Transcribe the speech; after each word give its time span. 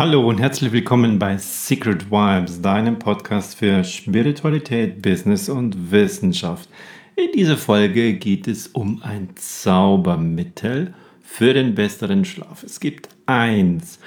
Hallo 0.00 0.26
und 0.26 0.40
herzlich 0.40 0.72
willkommen 0.72 1.18
bei 1.18 1.36
Secret 1.36 2.10
Vibes, 2.10 2.62
deinem 2.62 2.98
Podcast 2.98 3.54
für 3.54 3.84
Spiritualität, 3.84 5.02
Business 5.02 5.50
und 5.50 5.90
Wissenschaft. 5.92 6.70
In 7.16 7.30
dieser 7.34 7.58
Folge 7.58 8.14
geht 8.14 8.48
es 8.48 8.68
um 8.68 9.02
ein 9.02 9.28
Zaubermittel 9.34 10.94
für 11.20 11.52
den 11.52 11.74
besseren 11.74 12.24
Schlaf. 12.24 12.62
Es 12.62 12.80
gibt 12.80 13.10
eins, 13.26 13.98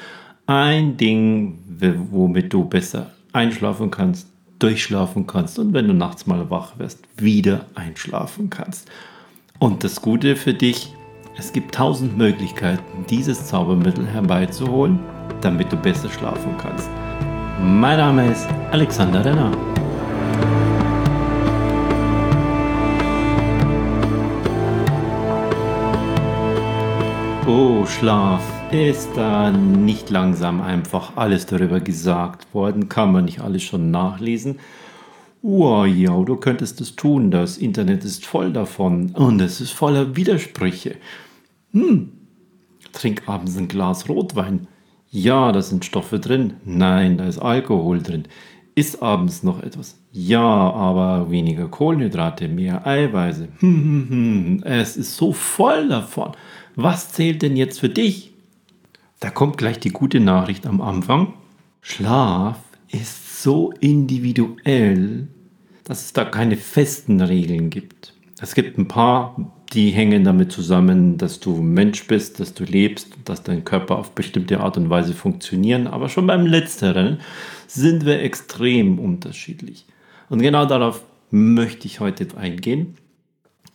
ein 0.48 0.98
Ding, 0.98 1.60
womit 2.10 2.52
du 2.52 2.66
besser 2.66 3.12
einschlafen 3.32 3.92
kannst, 3.92 4.28
durchschlafen 4.58 5.28
kannst 5.28 5.60
und 5.60 5.76
wenn 5.76 5.88
du 5.88 5.94
nachts 5.94 6.26
mal 6.26 6.50
wach 6.50 6.80
wirst, 6.80 7.08
wieder 7.18 7.68
einschlafen 7.76 8.50
kannst. 8.50 8.90
Und 9.60 9.84
das 9.84 10.02
Gute 10.02 10.38
für 10.38 10.56
dich, 10.56 10.92
es 11.38 11.54
gibt 11.54 11.76
tausend 11.76 12.18
Möglichkeiten, 12.18 13.06
dieses 13.12 13.46
Zaubermittel 13.46 14.08
herbeizuholen 14.08 15.00
damit 15.42 15.72
du 15.72 15.78
besser 15.78 16.10
schlafen 16.10 16.56
kannst. 16.58 16.90
Mein 17.62 17.98
Name 17.98 18.32
ist 18.32 18.48
Alexander 18.72 19.24
Renner. 19.24 19.52
Oh, 27.46 27.86
Schlaf. 27.86 28.42
Ist 28.72 29.10
da 29.16 29.52
nicht 29.52 30.10
langsam 30.10 30.62
einfach 30.62 31.16
alles 31.16 31.46
darüber 31.46 31.80
gesagt 31.80 32.54
worden? 32.54 32.90
Kann 32.90 33.12
man 33.12 33.26
nicht 33.26 33.42
alles 33.42 33.62
schon 33.64 33.92
nachlesen? 33.92 34.60
Oh 35.44 35.84
ja, 35.84 36.24
du 36.24 36.38
könntest 36.38 36.82
es 36.82 36.96
tun. 36.96 37.30
Das 37.30 37.58
Internet 37.58 38.06
ist 38.06 38.26
voll 38.26 38.52
davon 38.54 39.12
und 39.12 39.42
es 39.42 39.62
ist 39.62 39.72
voller 39.72 40.16
Widersprüche. 40.16 40.96
Hm, 41.74 42.14
trink 42.94 43.24
abends 43.28 43.58
ein 43.58 43.68
Glas 43.68 44.08
Rotwein. 44.08 44.68
Ja, 45.16 45.52
da 45.52 45.62
sind 45.62 45.86
Stoffe 45.86 46.20
drin. 46.20 46.56
Nein, 46.66 47.20
da 47.20 47.28
ist 47.28 47.38
Alkohol 47.38 48.02
drin. 48.02 48.24
Ist 48.74 49.04
abends 49.04 49.44
noch 49.44 49.62
etwas? 49.62 50.00
Ja, 50.12 50.42
aber 50.42 51.30
weniger 51.30 51.68
Kohlenhydrate, 51.68 52.48
mehr 52.48 52.88
Eiweiße. 52.88 53.48
Es 54.64 54.98
ist 54.98 55.16
so 55.16 55.32
voll 55.32 55.88
davon. 55.88 56.32
Was 56.76 57.12
zählt 57.12 57.44
denn 57.44 57.56
jetzt 57.56 57.80
für 57.80 57.90
dich? 57.90 58.34
Da 59.20 59.30
kommt 59.30 59.60
gleich 59.60 59.80
die 59.80 59.92
gute 59.92 60.20
Nachricht 60.20 60.66
am 60.66 60.82
Anfang. 60.82 61.34
Schlaf 61.82 62.58
ist 62.90 63.44
so 63.44 63.72
individuell, 63.82 65.28
dass 65.84 66.06
es 66.06 66.14
da 66.14 66.26
keine 66.26 66.58
festen 66.58 67.22
Regeln 67.22 67.70
gibt. 67.70 68.16
Es 68.42 68.56
gibt 68.56 68.80
ein 68.80 68.88
paar 68.88 69.36
die 69.74 69.90
hängen 69.90 70.24
damit 70.24 70.52
zusammen, 70.52 71.18
dass 71.18 71.40
du 71.40 71.58
Mensch 71.58 72.06
bist, 72.08 72.40
dass 72.40 72.54
du 72.54 72.64
lebst, 72.64 73.10
dass 73.26 73.44
dein 73.44 73.64
Körper 73.64 73.98
auf 73.98 74.12
bestimmte 74.12 74.60
Art 74.60 74.78
und 74.78 74.90
Weise 74.90 75.14
funktionieren. 75.14 75.88
Aber 75.88 76.10
schon 76.10 76.28
beim 76.28 76.46
letzteren 76.46 77.20
sind 77.68 78.06
wir 78.06 78.22
extrem 78.22 79.00
unterschiedlich. 79.00 79.86
Und 80.30 80.42
genau 80.42 80.66
darauf 80.66 81.04
möchte 81.32 81.88
ich 81.88 82.00
heute 82.00 82.28
eingehen, 82.38 82.96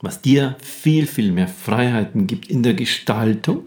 was 0.00 0.22
dir 0.22 0.56
viel, 0.62 1.06
viel 1.06 1.32
mehr 1.32 1.48
Freiheiten 1.48 2.28
gibt 2.28 2.48
in 2.48 2.62
der 2.62 2.74
Gestaltung, 2.74 3.64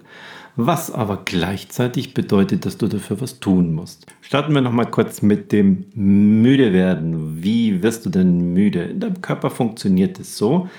was 0.56 0.92
aber 0.92 1.24
gleichzeitig 1.26 2.14
bedeutet, 2.14 2.66
dass 2.66 2.78
du 2.78 2.88
dafür 2.88 3.20
was 3.20 3.40
tun 3.40 3.74
musst. 3.74 4.06
Starten 4.22 4.54
wir 4.54 4.62
nochmal 4.62 4.90
kurz 4.90 5.22
mit 5.22 5.52
dem 5.52 5.86
Müde 5.94 6.72
werden. 6.72 7.44
Wie 7.44 7.84
wirst 7.84 8.06
du 8.06 8.10
denn 8.10 8.54
müde? 8.54 8.84
In 8.84 9.00
deinem 9.02 9.22
Körper 9.22 9.50
funktioniert 9.50 10.20
es 10.20 10.38
so, 10.38 10.70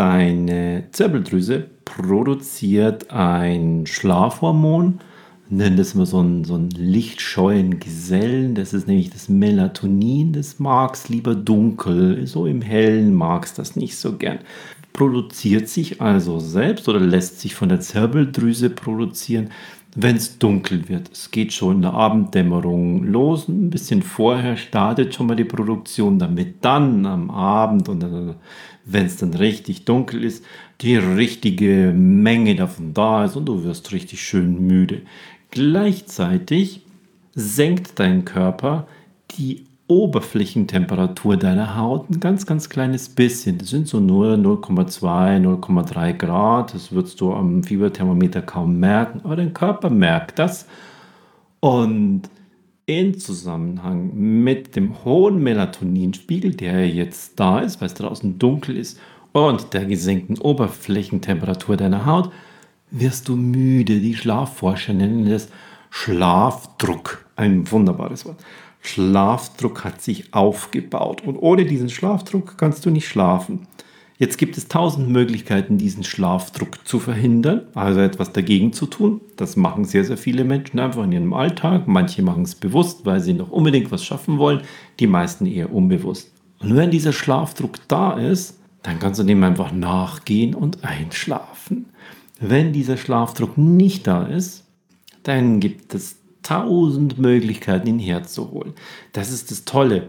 Deine 0.00 0.84
Zirbeldrüse 0.92 1.66
produziert 1.84 3.10
ein 3.10 3.84
Schlafhormon, 3.86 5.00
nennen 5.50 5.76
das 5.76 5.94
mal 5.94 6.06
so 6.06 6.20
einen, 6.20 6.44
so 6.44 6.54
einen 6.54 6.70
lichtscheuen 6.70 7.80
Gesellen. 7.80 8.54
Das 8.54 8.72
ist 8.72 8.88
nämlich 8.88 9.10
das 9.10 9.28
Melatonin. 9.28 10.32
Das 10.32 10.58
magst 10.58 11.10
lieber 11.10 11.34
dunkel, 11.34 12.26
so 12.26 12.46
im 12.46 12.62
Hellen 12.62 13.12
magst 13.12 13.58
das 13.58 13.76
nicht 13.76 13.94
so 13.94 14.16
gern. 14.16 14.38
Produziert 14.94 15.68
sich 15.68 16.00
also 16.00 16.38
selbst 16.38 16.88
oder 16.88 16.98
lässt 16.98 17.38
sich 17.38 17.54
von 17.54 17.68
der 17.68 17.80
Zirbeldrüse 17.80 18.70
produzieren, 18.70 19.50
wenn 19.94 20.16
es 20.16 20.38
dunkel 20.38 20.88
wird. 20.88 21.10
Es 21.12 21.30
geht 21.30 21.52
schon 21.52 21.76
in 21.76 21.82
der 21.82 21.94
Abenddämmerung 21.94 23.04
los. 23.04 23.48
Ein 23.48 23.70
bisschen 23.70 24.02
vorher 24.02 24.56
startet 24.56 25.14
schon 25.14 25.26
mal 25.26 25.36
die 25.36 25.44
Produktion, 25.44 26.18
damit 26.18 26.64
dann 26.64 27.06
am 27.06 27.30
Abend 27.30 27.88
und 27.88 28.00
dann 28.00 28.36
wenn 28.84 29.06
es 29.06 29.16
dann 29.16 29.34
richtig 29.34 29.84
dunkel 29.84 30.24
ist, 30.24 30.44
die 30.80 30.96
richtige 30.96 31.92
Menge 31.94 32.54
davon 32.56 32.94
da 32.94 33.24
ist 33.24 33.36
und 33.36 33.46
du 33.46 33.64
wirst 33.64 33.92
richtig 33.92 34.22
schön 34.22 34.66
müde. 34.66 35.02
Gleichzeitig 35.50 36.82
senkt 37.34 37.98
dein 37.98 38.24
Körper 38.24 38.86
die 39.32 39.66
Oberflächentemperatur 39.90 41.36
deiner 41.36 41.76
Haut 41.76 42.08
ein 42.08 42.20
ganz, 42.20 42.46
ganz 42.46 42.68
kleines 42.68 43.08
bisschen. 43.08 43.58
Das 43.58 43.70
sind 43.70 43.88
so 43.88 43.98
nur 43.98 44.34
0,2, 44.34 45.40
0,3 45.40 46.12
Grad. 46.12 46.74
Das 46.74 46.92
wirst 46.92 47.20
du 47.20 47.32
am 47.32 47.64
Fieberthermometer 47.64 48.40
kaum 48.40 48.78
merken, 48.78 49.20
aber 49.24 49.34
dein 49.34 49.52
Körper 49.52 49.90
merkt 49.90 50.38
das. 50.38 50.66
Und 51.58 52.22
in 52.86 53.18
Zusammenhang 53.18 54.12
mit 54.14 54.76
dem 54.76 55.04
hohen 55.04 55.42
Melatoninspiegel, 55.42 56.54
der 56.54 56.88
jetzt 56.88 57.38
da 57.40 57.58
ist, 57.58 57.80
weil 57.80 57.86
es 57.86 57.94
draußen 57.94 58.38
dunkel 58.38 58.76
ist, 58.76 59.00
und 59.32 59.74
der 59.74 59.84
gesenkten 59.86 60.38
Oberflächentemperatur 60.38 61.76
deiner 61.76 62.06
Haut, 62.06 62.30
wirst 62.90 63.28
du 63.28 63.36
müde. 63.36 64.00
Die 64.00 64.14
Schlafforscher 64.14 64.92
nennen 64.92 65.26
es 65.26 65.48
Schlafdruck. 65.90 67.24
Ein 67.36 67.70
wunderbares 67.70 68.24
Wort. 68.24 68.38
Schlafdruck 68.80 69.84
hat 69.84 70.00
sich 70.00 70.32
aufgebaut 70.32 71.22
und 71.24 71.36
ohne 71.36 71.66
diesen 71.66 71.90
Schlafdruck 71.90 72.56
kannst 72.56 72.86
du 72.86 72.90
nicht 72.90 73.08
schlafen. 73.08 73.66
Jetzt 74.20 74.36
gibt 74.36 74.58
es 74.58 74.68
tausend 74.68 75.08
Möglichkeiten, 75.08 75.78
diesen 75.78 76.04
Schlafdruck 76.04 76.86
zu 76.86 76.98
verhindern, 76.98 77.62
also 77.74 78.00
etwas 78.00 78.32
dagegen 78.32 78.74
zu 78.74 78.84
tun. 78.84 79.22
Das 79.36 79.56
machen 79.56 79.86
sehr, 79.86 80.04
sehr 80.04 80.18
viele 80.18 80.44
Menschen 80.44 80.78
einfach 80.78 81.04
in 81.04 81.12
ihrem 81.12 81.32
Alltag. 81.32 81.88
Manche 81.88 82.22
machen 82.22 82.42
es 82.42 82.54
bewusst, 82.54 83.06
weil 83.06 83.20
sie 83.20 83.32
noch 83.32 83.50
unbedingt 83.50 83.90
was 83.90 84.04
schaffen 84.04 84.36
wollen, 84.36 84.60
die 84.98 85.06
meisten 85.06 85.46
eher 85.46 85.72
unbewusst. 85.72 86.32
Und 86.58 86.76
wenn 86.76 86.90
dieser 86.90 87.14
Schlafdruck 87.14 87.76
da 87.88 88.12
ist, 88.12 88.58
dann 88.82 88.98
kannst 88.98 89.20
du 89.20 89.24
dem 89.24 89.42
einfach 89.42 89.72
nachgehen 89.72 90.54
und 90.54 90.84
einschlafen. 90.84 91.86
Wenn 92.38 92.74
dieser 92.74 92.98
Schlafdruck 92.98 93.56
nicht 93.56 94.06
da 94.06 94.24
ist, 94.24 94.64
dann 95.22 95.60
gibt 95.60 95.94
es 95.94 96.19
tausend 96.42 97.18
Möglichkeiten, 97.18 97.86
ihn 97.86 97.98
herzuholen. 97.98 98.74
Das 99.12 99.30
ist 99.30 99.50
das 99.50 99.64
Tolle. 99.64 100.08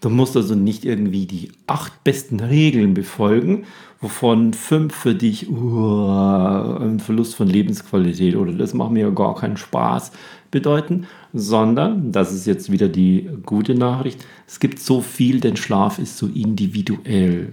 Du 0.00 0.08
musst 0.08 0.34
also 0.36 0.54
nicht 0.54 0.86
irgendwie 0.86 1.26
die 1.26 1.52
acht 1.66 2.04
besten 2.04 2.40
Regeln 2.40 2.94
befolgen, 2.94 3.64
wovon 4.00 4.54
fünf 4.54 4.94
für 4.94 5.14
dich 5.14 5.50
uh, 5.50 6.78
ein 6.78 7.00
Verlust 7.00 7.34
von 7.34 7.48
Lebensqualität 7.48 8.34
oder 8.34 8.52
das 8.52 8.72
macht 8.72 8.92
mir 8.92 9.10
gar 9.10 9.34
keinen 9.34 9.58
Spaß 9.58 10.12
bedeuten, 10.50 11.06
sondern, 11.34 12.12
das 12.12 12.32
ist 12.32 12.46
jetzt 12.46 12.72
wieder 12.72 12.88
die 12.88 13.28
gute 13.44 13.74
Nachricht, 13.74 14.24
es 14.46 14.58
gibt 14.58 14.78
so 14.80 15.02
viel, 15.02 15.38
denn 15.38 15.56
Schlaf 15.56 15.98
ist 15.98 16.16
so 16.16 16.26
individuell. 16.26 17.52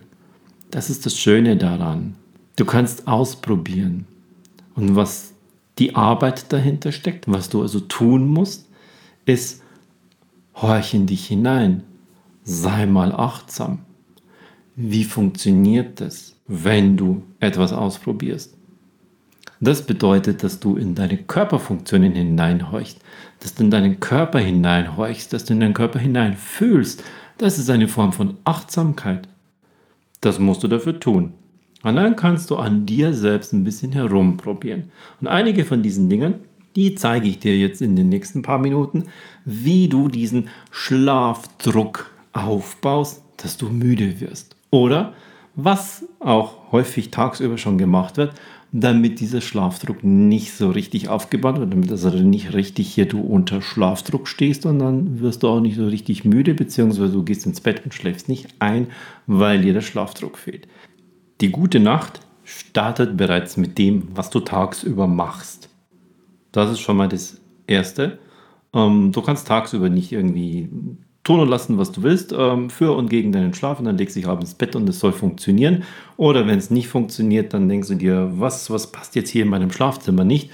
Das 0.71 0.89
ist 0.89 1.05
das 1.05 1.17
Schöne 1.17 1.57
daran. 1.57 2.15
Du 2.55 2.65
kannst 2.65 3.07
ausprobieren. 3.07 4.05
Und 4.73 4.95
was 4.95 5.33
die 5.79 5.95
Arbeit 5.95 6.51
dahinter 6.51 6.91
steckt, 6.91 7.31
was 7.31 7.49
du 7.49 7.61
also 7.61 7.79
tun 7.79 8.27
musst, 8.27 8.67
ist, 9.25 9.63
horch 10.55 10.93
in 10.93 11.05
dich 11.05 11.27
hinein 11.27 11.83
sei 12.43 12.85
mal 12.85 13.11
achtsam. 13.11 13.79
Wie 14.75 15.03
funktioniert 15.03 15.99
das, 15.99 16.35
wenn 16.47 16.95
du 16.95 17.23
etwas 17.39 17.73
ausprobierst? 17.73 18.55
Das 19.59 19.85
bedeutet, 19.85 20.43
dass 20.43 20.59
du 20.59 20.77
in 20.77 20.95
deine 20.95 21.17
Körperfunktionen 21.17 22.13
hineinhorchst, 22.13 22.99
dass 23.39 23.55
du 23.55 23.63
in 23.63 23.71
deinen 23.71 23.99
Körper 23.99 24.39
hineinhorchst, 24.39 25.33
dass 25.33 25.45
du 25.45 25.53
in 25.53 25.59
deinen 25.59 25.74
Körper 25.74 26.00
hineinfühlst. 26.00 27.03
Das 27.38 27.57
ist 27.57 27.69
eine 27.69 27.88
Form 27.88 28.13
von 28.13 28.38
Achtsamkeit. 28.44 29.27
Das 30.21 30.39
musst 30.39 30.63
du 30.63 30.68
dafür 30.68 31.00
tun. 31.00 31.33
Dann 31.83 32.15
kannst 32.15 32.50
du 32.50 32.57
an 32.57 32.85
dir 32.85 33.13
selbst 33.13 33.53
ein 33.53 33.63
bisschen 33.63 33.91
herumprobieren. 33.91 34.91
Und 35.21 35.27
einige 35.27 35.63
von 35.63 35.83
diesen 35.83 36.09
Dingen, 36.09 36.35
die 36.75 36.95
zeige 36.95 37.27
ich 37.27 37.39
dir 37.39 37.57
jetzt 37.57 37.81
in 37.81 37.95
den 37.95 38.09
nächsten 38.09 38.41
paar 38.41 38.59
Minuten, 38.59 39.06
wie 39.45 39.88
du 39.88 40.07
diesen 40.09 40.50
Schlafdruck 40.71 42.12
aufbaust, 42.33 43.24
dass 43.38 43.57
du 43.57 43.69
müde 43.69 44.19
wirst. 44.19 44.56
Oder 44.69 45.13
was 45.56 46.06
auch 46.19 46.71
häufig 46.71 47.09
tagsüber 47.09 47.57
schon 47.57 47.77
gemacht 47.77 48.18
wird, 48.18 48.33
damit 48.71 49.19
dieser 49.19 49.41
Schlafdruck 49.41 50.03
nicht 50.03 50.53
so 50.53 50.69
richtig 50.69 51.09
aufgebaut 51.09 51.59
wird, 51.59 51.71
damit 51.71 51.89
also 51.89 52.09
nicht 52.09 52.53
richtig 52.53 52.94
hier 52.94 53.07
du 53.07 53.21
unter 53.21 53.62
Schlafdruck 53.62 54.27
stehst 54.27 54.65
und 54.65 54.79
dann 54.79 55.19
wirst 55.19 55.44
du 55.44 55.47
auch 55.47 55.62
nicht 55.62 55.77
so 55.77 55.88
richtig 55.88 56.25
müde, 56.25 56.53
beziehungsweise 56.53 57.13
du 57.13 57.24
gehst 57.24 57.45
ins 57.45 57.62
Bett 57.62 57.81
und 57.85 57.94
schläfst 57.94 58.29
nicht 58.29 58.50
ein, 58.59 58.88
weil 59.25 59.62
dir 59.62 59.74
der 59.74 59.81
Schlafdruck 59.81 60.38
fehlt. 60.38 60.68
Die 61.39 61.51
gute 61.51 61.80
Nacht 61.80 62.22
startet 62.44 63.16
bereits 63.16 63.57
mit 63.57 63.78
dem, 63.78 64.07
was 64.16 64.31
du 64.31 64.39
tagsüber 64.39 65.06
machst. 65.06 65.69
Das 66.51 66.72
ist 66.72 66.80
schon 66.80 66.98
mal 66.98 67.07
das 67.07 67.39
Erste. 67.68 68.18
Ähm, 68.74 69.12
du 69.12 69.22
kannst 69.22 69.48
tagsüber 69.48 69.89
nicht 69.89 70.12
irgendwie 70.12 70.69
tun 71.24 71.42
und 71.42 71.50
lassen, 71.50 71.78
was 71.78 71.92
du 71.92 72.01
willst, 72.01 72.34
ähm, 72.36 72.72
für 72.72 72.94
und 72.94 73.10
gegen 73.10 73.31
deinen 73.31 73.54
Schlaf 73.54 73.78
und 73.78 73.86
dann 73.86 73.98
legst 73.98 74.16
du 74.16 74.22
dich 74.22 74.30
abends 74.30 74.51
ins 74.51 74.57
Bett 74.57 74.75
und 74.75 74.89
es 74.89 75.00
soll 75.00 75.12
funktionieren. 75.12 75.84
Oder 76.16 76.48
wenn 76.48 76.57
es 76.57 76.72
nicht 76.72 76.88
funktioniert, 76.88 77.54
dann 77.54 77.69
denkst 77.69 77.89
du 77.89 77.95
dir, 77.95 78.31
was, 78.34 78.72
was 78.72 78.92
passt 78.92 79.16
jetzt 79.16 79.30
hier 79.30 79.44
in 79.44 79.50
meinem 79.50 79.72
Schlafzimmer 79.72 80.24
nicht? 80.24 80.50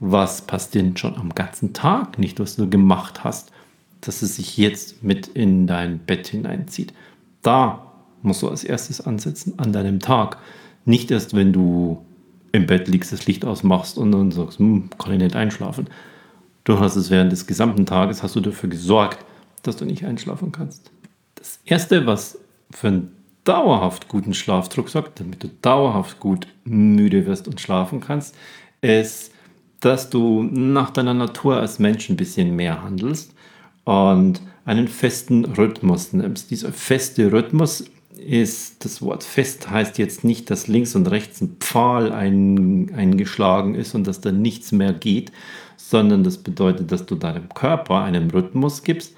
Was 0.00 0.42
passt 0.42 0.74
denn 0.74 0.96
schon 0.96 1.16
am 1.16 1.34
ganzen 1.34 1.74
Tag 1.74 2.18
nicht, 2.18 2.40
was 2.40 2.56
du 2.56 2.68
gemacht 2.68 3.22
hast, 3.22 3.52
dass 4.00 4.22
es 4.22 4.36
sich 4.36 4.56
jetzt 4.56 5.04
mit 5.04 5.28
in 5.28 5.68
dein 5.68 6.00
Bett 6.00 6.26
hineinzieht? 6.26 6.92
Da 7.42 7.93
musst 8.24 8.42
du 8.42 8.48
als 8.48 8.64
erstes 8.64 9.00
ansetzen, 9.00 9.54
an 9.58 9.72
deinem 9.72 10.00
Tag. 10.00 10.38
Nicht 10.84 11.10
erst, 11.10 11.34
wenn 11.34 11.52
du 11.52 12.04
im 12.52 12.66
Bett 12.66 12.88
liegst, 12.88 13.12
das 13.12 13.26
Licht 13.26 13.44
ausmachst 13.44 13.98
und 13.98 14.12
dann 14.12 14.30
sagst, 14.30 14.58
hm, 14.58 14.90
kann 14.98 15.12
ich 15.12 15.18
nicht 15.18 15.36
einschlafen. 15.36 15.88
Du 16.64 16.78
hast 16.78 16.96
es 16.96 17.10
während 17.10 17.32
des 17.32 17.46
gesamten 17.46 17.86
Tages, 17.86 18.22
hast 18.22 18.36
du 18.36 18.40
dafür 18.40 18.70
gesorgt, 18.70 19.24
dass 19.62 19.76
du 19.76 19.84
nicht 19.84 20.04
einschlafen 20.04 20.52
kannst. 20.52 20.90
Das 21.34 21.60
Erste, 21.64 22.06
was 22.06 22.38
für 22.70 22.88
einen 22.88 23.10
dauerhaft 23.44 24.08
guten 24.08 24.34
Schlafdruck 24.34 24.88
sorgt, 24.88 25.20
damit 25.20 25.42
du 25.42 25.48
dauerhaft 25.62 26.20
gut 26.20 26.46
müde 26.64 27.26
wirst 27.26 27.46
und 27.46 27.60
schlafen 27.60 28.00
kannst, 28.00 28.34
ist, 28.80 29.32
dass 29.80 30.08
du 30.08 30.42
nach 30.42 30.90
deiner 30.90 31.12
Natur 31.12 31.58
als 31.58 31.78
Mensch 31.78 32.08
ein 32.08 32.16
bisschen 32.16 32.56
mehr 32.56 32.82
handelst 32.82 33.34
und 33.84 34.40
einen 34.64 34.88
festen 34.88 35.44
Rhythmus 35.44 36.12
nimmst. 36.14 36.50
Dieser 36.50 36.72
feste 36.72 37.30
Rhythmus 37.30 37.84
ist, 38.24 38.84
das 38.84 39.02
Wort 39.02 39.22
fest 39.24 39.70
heißt 39.70 39.98
jetzt 39.98 40.24
nicht, 40.24 40.50
dass 40.50 40.68
links 40.68 40.94
und 40.94 41.10
rechts 41.10 41.40
ein 41.40 41.56
Pfahl 41.60 42.12
ein, 42.12 42.92
eingeschlagen 42.94 43.74
ist 43.74 43.94
und 43.94 44.06
dass 44.06 44.20
da 44.20 44.32
nichts 44.32 44.72
mehr 44.72 44.92
geht, 44.92 45.32
sondern 45.76 46.24
das 46.24 46.38
bedeutet, 46.38 46.90
dass 46.90 47.06
du 47.06 47.14
deinem 47.14 47.48
Körper 47.50 48.02
einen 48.02 48.30
Rhythmus 48.30 48.82
gibst, 48.82 49.14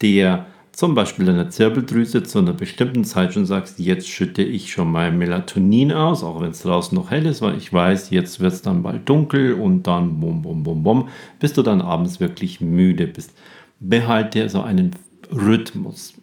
der 0.00 0.46
zum 0.72 0.94
Beispiel 0.94 1.26
deiner 1.26 1.50
Zirbeldrüse 1.50 2.24
zu 2.24 2.38
einer 2.38 2.52
bestimmten 2.52 3.04
Zeit 3.04 3.34
schon 3.34 3.46
sagst, 3.46 3.78
jetzt 3.78 4.08
schütte 4.08 4.42
ich 4.42 4.72
schon 4.72 4.90
mal 4.90 5.12
Melatonin 5.12 5.92
aus, 5.92 6.24
auch 6.24 6.40
wenn 6.40 6.50
es 6.50 6.62
draußen 6.62 6.96
noch 6.96 7.10
hell 7.10 7.26
ist, 7.26 7.42
weil 7.42 7.56
ich 7.56 7.72
weiß, 7.72 8.10
jetzt 8.10 8.40
wird 8.40 8.52
es 8.52 8.62
dann 8.62 8.82
bald 8.82 9.08
dunkel 9.08 9.54
und 9.54 9.86
dann 9.86 10.18
bum, 10.18 10.42
bum, 10.42 10.64
bum, 10.64 10.82
bum, 10.82 11.08
bis 11.38 11.52
du 11.52 11.62
dann 11.62 11.80
abends 11.80 12.18
wirklich 12.18 12.60
müde 12.60 13.06
bist. 13.06 13.34
Behalte 13.78 14.48
so 14.48 14.62
einen 14.62 14.96
Rhythmus. 15.30 16.14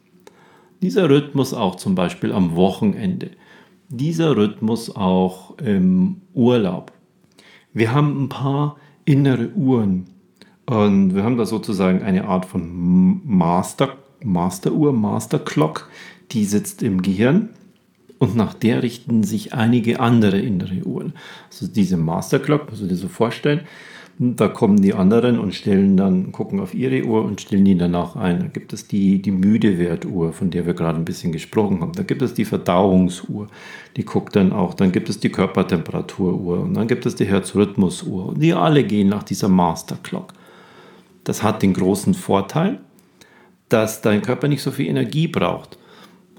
Dieser 0.81 1.10
Rhythmus 1.10 1.54
auch 1.54 1.75
zum 1.75 1.94
Beispiel 1.94 2.31
am 2.31 2.56
Wochenende. 2.56 3.31
Dieser 3.89 4.36
Rhythmus 4.36 4.95
auch 4.95 5.57
im 5.60 6.22
Urlaub. 6.33 6.92
Wir 7.74 7.94
haben 7.94 8.24
ein 8.24 8.30
paar 8.30 8.78
innere 9.06 9.50
Uhren. 9.50 10.07
Und 10.66 11.13
wir 11.13 11.24
haben 11.24 11.38
da 11.38 11.45
sozusagen 11.45 12.01
eine 12.01 12.25
Art 12.25 12.45
von 12.45 13.22
Master, 13.25 13.98
Masteruhr, 14.24 14.94
Master 14.94 15.39
Clock, 15.39 15.89
die 16.31 16.45
sitzt 16.45 16.81
im 16.81 17.01
Gehirn 17.01 17.50
und 18.19 18.36
nach 18.36 18.54
der 18.54 18.81
richten 18.81 19.24
sich 19.24 19.54
einige 19.54 20.00
andere 20.00 20.39
innere 20.39 20.83
Uhren. 20.83 21.13
Also 21.50 21.68
diese 21.68 21.98
Master 21.98 22.39
Clock, 22.39 22.69
musst 22.69 22.81
du 22.81 22.88
dir 22.88 22.95
so 22.95 23.07
vorstellen, 23.07 23.62
da 24.19 24.48
kommen 24.48 24.81
die 24.81 24.94
anderen 24.94 25.40
und 25.40 25.56
stellen 25.56 25.98
dann, 25.98 26.31
gucken 26.31 26.60
auf 26.60 26.74
ihre 26.74 27.04
Uhr 27.04 27.25
und 27.25 27.42
stellen 27.42 27.66
die 27.66 27.78
danach 27.78 28.16
ein. 28.16 28.40
Da 28.40 28.48
gibt 28.48 28.72
es 28.72 28.88
die, 28.88 29.22
die 29.22 29.31
müde 29.31 29.98
von 30.31 30.52
der 30.52 30.66
wir 30.66 30.74
gerade 30.74 31.00
ein 31.00 31.06
bisschen 31.06 31.31
gesprochen 31.31 31.81
haben. 31.81 31.94
Da 31.94 32.04
gibt 32.04 32.22
es 32.22 32.34
die 32.34 32.46
Verdauungsuhr, 32.46 33.48
die 33.98 34.06
guckt 34.06 34.36
dann 34.36 34.52
auch. 34.52 34.74
Dann 34.75 34.92
gibt 34.92 35.10
es 35.10 35.19
die 35.19 35.30
Körpertemperaturuhr 35.30 36.60
und 36.60 36.75
dann 36.75 36.88
gibt 36.88 37.06
es 37.06 37.16
die 37.16 37.25
Herzrhythmusuhr. 37.25 38.28
Und 38.28 38.42
die 38.42 38.54
alle 38.54 38.84
gehen 38.84 39.10
nach 39.10 39.24
dieser 39.24 39.50
Master 39.50 39.98
Clock. 40.04 40.34
Das 41.24 41.42
hat 41.42 41.62
den 41.64 41.74
großen 41.74 42.14
Vorteil, 42.14 42.80
dass 43.69 44.02
dein 44.02 44.22
Körper 44.22 44.48
nicht 44.48 44.62
so 44.62 44.72
viel 44.72 44.88
Energie 44.88 45.28
braucht. 45.28 45.78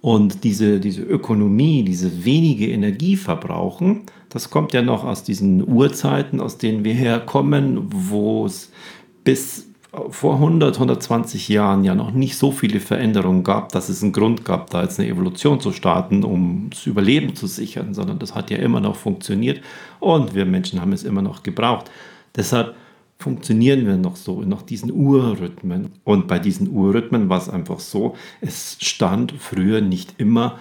Und 0.03 0.43
diese, 0.43 0.81
diese 0.81 1.03
Ökonomie, 1.03 1.85
diese 1.85 2.25
wenige 2.25 2.69
Energie 2.69 3.17
verbrauchen, 3.17 4.03
das 4.33 4.49
kommt 4.49 4.73
ja 4.73 4.81
noch 4.81 5.05
aus 5.05 5.25
diesen 5.25 5.69
Urzeiten, 5.69 6.41
aus 6.41 6.57
denen 6.57 6.85
wir 6.85 6.95
herkommen, 6.95 7.89
wo 7.91 8.47
es 8.47 8.73
bis 9.25 9.69
vor 10.09 10.37
100, 10.37 10.75
120 10.77 11.51
Jahren 11.51 11.85
ja 11.85 11.95
noch 11.95 12.13
nicht 12.13 12.39
so 12.39 12.51
viele 12.51 12.81
Veränderungen 12.81 13.45
gab, 13.45 13.73
dass 13.73 13.91
es 13.91 14.03
einen 14.03 14.13
Grund 14.13 14.43
gab, 14.43 14.71
da 14.71 14.83
jetzt 14.83 14.99
eine 14.99 15.11
Evolution 15.11 15.61
zu 15.61 15.71
starten, 15.71 16.25
um 16.25 16.69
das 16.71 16.87
Überleben 16.87 17.37
zu 17.37 17.47
sichern, 17.47 17.93
sondern 17.93 18.19
das 18.19 18.35
hat 18.35 18.51
ja 18.51 18.57
immer 18.57 18.81
noch 18.81 18.97
funktioniert 18.97 19.61
und 20.01 20.35
wir 20.35 20.47
Menschen 20.47 20.81
haben 20.81 20.95
es 20.95 21.05
immer 21.05 21.21
noch 21.21 21.43
gebraucht. 21.43 21.91
Deshalb 22.35 22.75
funktionieren 23.19 23.87
wir 23.87 23.99
noch 23.99 24.17
so, 24.17 24.41
nach 24.41 24.63
diesen 24.63 24.91
Urrhythmen. 24.91 25.91
Und 26.05 26.27
bei 26.27 26.39
diesen 26.39 26.71
Urrhythmen 26.71 27.29
war 27.29 27.39
es 27.39 27.51
einfach 27.51 27.79
so, 27.79 28.17
es 28.41 28.79
stand 28.81 29.33
früher 29.39 29.83
nicht 29.83 30.15
immer 30.17 30.59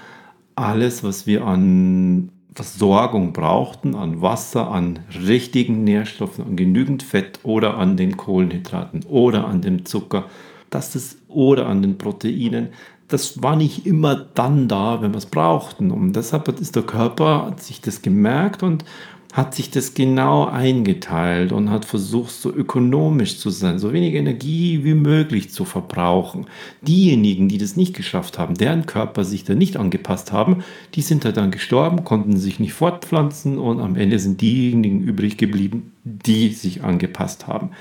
alles, 0.56 1.04
was 1.06 1.26
wir 1.26 1.46
an 1.46 2.30
Versorgung 2.54 3.32
brauchten, 3.32 3.96
an 3.96 4.22
Wasser, 4.22 4.72
an 4.72 5.00
richtigen 5.26 5.84
Nährstoffen, 5.84 6.46
an 6.46 6.56
genügend 6.56 7.02
Fett 7.02 7.40
oder 7.44 7.78
an 7.78 7.96
den 7.96 8.18
Kohlenhydraten 8.18 9.06
oder 9.06 9.48
an 9.48 9.62
dem 9.62 9.86
Zucker, 9.86 10.26
das 10.70 10.96
ist, 10.96 11.18
oder 11.30 11.68
an 11.68 11.82
den 11.82 11.98
Proteinen. 11.98 12.70
Das 13.08 13.42
war 13.42 13.56
nicht 13.56 13.86
immer 13.86 14.16
dann 14.16 14.68
da, 14.68 15.02
wenn 15.02 15.12
wir 15.12 15.18
es 15.18 15.26
brauchten. 15.26 15.92
Und 15.92 16.14
deshalb 16.16 16.48
ist 16.60 16.76
der 16.76 16.84
Körper, 16.84 17.46
hat 17.48 17.62
sich 17.62 17.82
das 17.82 18.02
gemerkt 18.02 18.64
und 18.64 18.86
hat 19.34 19.56
sich 19.56 19.72
das 19.72 19.94
genau 19.94 20.46
eingeteilt 20.46 21.52
und 21.52 21.70
hat 21.70 21.86
versucht, 21.86 22.32
so 22.32 22.54
ökonomisch 22.54 23.38
zu 23.38 23.50
sein, 23.50 23.80
so 23.80 23.94
wenig 23.94 24.14
Energie 24.14 24.84
wie 24.84 24.94
möglich 24.94 25.52
zu 25.52 25.64
verbrauchen. 25.64 26.48
Diejenigen, 26.82 27.48
die 27.48 27.58
das 27.58 27.78
nicht 27.78 27.96
geschafft 27.96 28.38
haben, 28.38 28.56
deren 28.56 28.86
Körper 28.86 29.24
sich 29.24 29.46
da 29.46 29.56
nicht 29.56 29.78
angepasst 29.78 30.32
haben, 30.34 30.64
die 30.96 31.02
sind 31.02 31.24
da 31.24 31.32
dann 31.32 31.52
gestorben, 31.52 32.04
konnten 32.04 32.36
sich 32.38 32.60
nicht 32.60 32.74
fortpflanzen 32.74 33.58
und 33.58 33.80
am 33.80 33.96
Ende 33.96 34.20
sind 34.20 34.42
diejenigen 34.42 35.02
übrig 35.02 35.38
geblieben, 35.38 35.94
die 36.04 36.50
sich 36.50 36.84
angepasst 36.84 37.48
haben. 37.48 37.72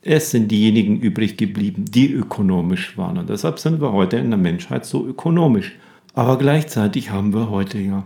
Es 0.00 0.30
sind 0.30 0.52
diejenigen 0.52 1.00
übrig 1.00 1.36
geblieben, 1.36 1.86
die 1.88 2.12
ökonomisch 2.12 2.96
waren. 2.98 3.18
Und 3.18 3.30
deshalb 3.30 3.58
sind 3.58 3.80
wir 3.80 3.92
heute 3.92 4.18
in 4.18 4.30
der 4.30 4.38
Menschheit 4.38 4.84
so 4.84 5.06
ökonomisch. 5.06 5.72
Aber 6.12 6.38
gleichzeitig 6.38 7.10
haben 7.10 7.32
wir 7.32 7.50
heute 7.50 7.78
ja 7.78 8.04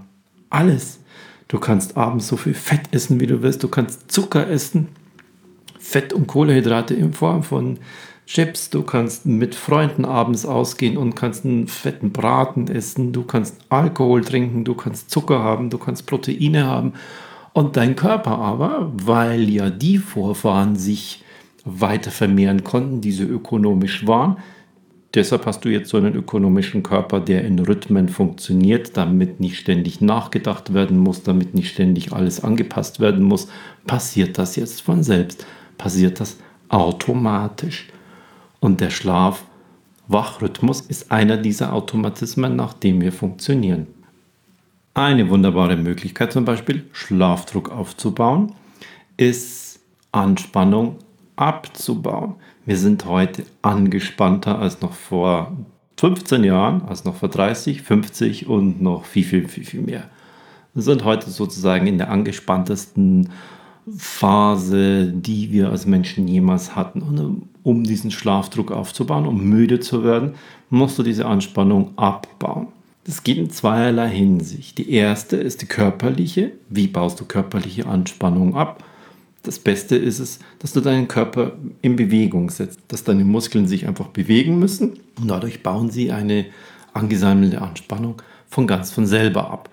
alles. 0.49 1.01
Du 1.49 1.59
kannst 1.59 1.97
abends 1.97 2.29
so 2.29 2.37
viel 2.37 2.55
Fett 2.55 2.83
essen, 2.93 3.21
wie 3.21 3.27
du 3.27 3.43
willst. 3.43 3.63
Du 3.63 3.69
kannst 3.69 4.13
Zucker 4.13 4.49
essen, 4.49 4.89
Fett 5.79 6.13
und 6.13 6.27
Kohlenhydrate 6.27 6.95
in 6.95 7.15
Form 7.15 7.43
von 7.43 7.79
Chips. 8.27 8.69
Du 8.69 8.83
kannst 8.83 9.25
mit 9.25 9.55
Freunden 9.55 10.05
abends 10.05 10.45
ausgehen 10.45 10.99
und 10.99 11.15
kannst 11.15 11.47
einen 11.47 11.67
fetten 11.67 12.13
Braten 12.13 12.69
essen. 12.69 13.13
Du 13.13 13.23
kannst 13.23 13.57
Alkohol 13.71 14.23
trinken, 14.23 14.65
du 14.65 14.75
kannst 14.75 15.11
Zucker 15.11 15.43
haben, 15.43 15.71
du 15.71 15.79
kannst 15.79 16.07
Proteine 16.07 16.67
haben. 16.67 16.93
Und 17.55 17.79
dein 17.79 17.97
Körper 17.97 18.39
aber, 18.39 18.93
weil 19.03 19.49
ja 19.49 19.71
die 19.71 19.97
Vorfahren 19.97 20.77
sich 20.77 21.25
weiter 21.65 22.11
vermehren 22.11 22.63
konnten, 22.63 23.01
die 23.01 23.13
so 23.13 23.25
ökonomisch 23.25 24.07
waren, 24.07 24.37
Deshalb 25.15 25.47
hast 25.47 25.65
du 25.65 25.71
jetzt 25.71 25.89
so 25.89 25.97
einen 25.97 26.15
ökonomischen 26.15 26.83
Körper, 26.83 27.21
der 27.21 27.45
in 27.45 27.59
Rhythmen 27.59 28.11
funktioniert, 28.11 28.97
damit 28.97 29.41
nicht 29.41 29.59
ständig 29.59 30.03
nachgedacht 30.03 30.75
werden 30.75 30.99
muss, 30.99 31.23
damit 31.23 31.55
nicht 31.55 31.71
ständig 31.71 32.13
alles 32.13 32.45
angepasst 32.45 33.01
werden 33.01 33.25
muss. 33.25 33.49
Passiert 33.87 34.37
das 34.37 34.57
jetzt 34.57 34.83
von 34.83 35.03
selbst? 35.03 35.47
Passiert 35.79 36.21
das 36.21 36.37
automatisch? 36.69 37.89
Und 38.61 38.83
der 38.83 38.91
Schlaf-Wachrhythmus 38.91 40.83
ist 40.83 41.11
einer 41.11 41.39
dieser 41.39 41.73
Automatismen, 41.73 42.55
nach 42.55 42.75
dem 42.75 43.01
wir 43.01 43.13
funktionieren. 43.13 43.87
Eine 44.93 45.31
wunderbare 45.31 45.77
Möglichkeit 45.77 46.33
zum 46.33 46.45
Beispiel, 46.45 46.85
Schlafdruck 46.93 47.71
aufzubauen, 47.71 48.53
ist 49.17 49.81
Anspannung 50.13 50.97
abzubauen. 51.37 52.35
Wir 52.69 52.77
sind 52.77 53.07
heute 53.07 53.45
angespannter 53.63 54.59
als 54.59 54.83
noch 54.83 54.93
vor 54.93 55.57
15 55.97 56.45
Jahren, 56.45 56.83
als 56.83 57.07
noch 57.07 57.15
vor 57.15 57.31
30, 57.31 57.81
50 57.81 58.47
und 58.47 58.83
noch 58.83 59.07
viel, 59.07 59.25
viel, 59.25 59.49
viel, 59.49 59.65
viel 59.65 59.81
mehr. 59.81 60.11
Wir 60.75 60.83
sind 60.83 61.03
heute 61.03 61.31
sozusagen 61.31 61.87
in 61.87 61.97
der 61.97 62.11
angespanntesten 62.11 63.31
Phase, 63.97 65.07
die 65.07 65.51
wir 65.51 65.71
als 65.71 65.87
Menschen 65.87 66.29
jemals 66.29 66.77
hatten. 66.77 67.01
Und 67.01 67.49
um 67.63 67.85
diesen 67.85 68.11
Schlafdruck 68.11 68.71
aufzubauen, 68.71 69.25
um 69.25 69.43
müde 69.43 69.81
zu 69.81 70.05
werden, 70.05 70.35
musst 70.69 70.99
du 70.99 71.03
diese 71.03 71.25
Anspannung 71.25 71.97
abbauen. 71.97 72.67
Das 73.05 73.23
geht 73.23 73.39
in 73.39 73.49
zweierlei 73.49 74.11
Hinsicht. 74.11 74.77
Die 74.77 74.91
erste 74.91 75.39
ist 75.39 75.63
die 75.63 75.67
körperliche. 75.67 76.53
Wie 76.69 76.87
baust 76.87 77.19
du 77.19 77.25
körperliche 77.25 77.87
Anspannung 77.87 78.57
ab? 78.57 78.85
Das 79.49 79.59
Beste 79.59 79.97
ist 79.97 80.19
es, 80.19 80.39
dass 80.59 80.73
du 80.73 80.81
deinen 80.81 81.09
Körper 81.09 81.53
in 81.83 81.97
Bewegung 81.97 82.51
setzt, 82.51 82.81
dass 82.89 83.03
deine 83.03 83.25
Muskeln 83.25 83.67
sich 83.67 83.89
einfach 83.89 84.09
bewegen 84.09 84.59
müssen 84.59 85.01
und 85.21 85.29
dadurch 85.29 85.63
bauen 85.63 85.91
sie 85.91 86.13
eine 86.13 86.47
angesammelte 86.93 87.63
Anspannung 87.63 88.23
von 88.49 88.67
ganz 88.67 88.93
von 88.93 89.07
selber 89.07 89.51
ab. 89.51 89.71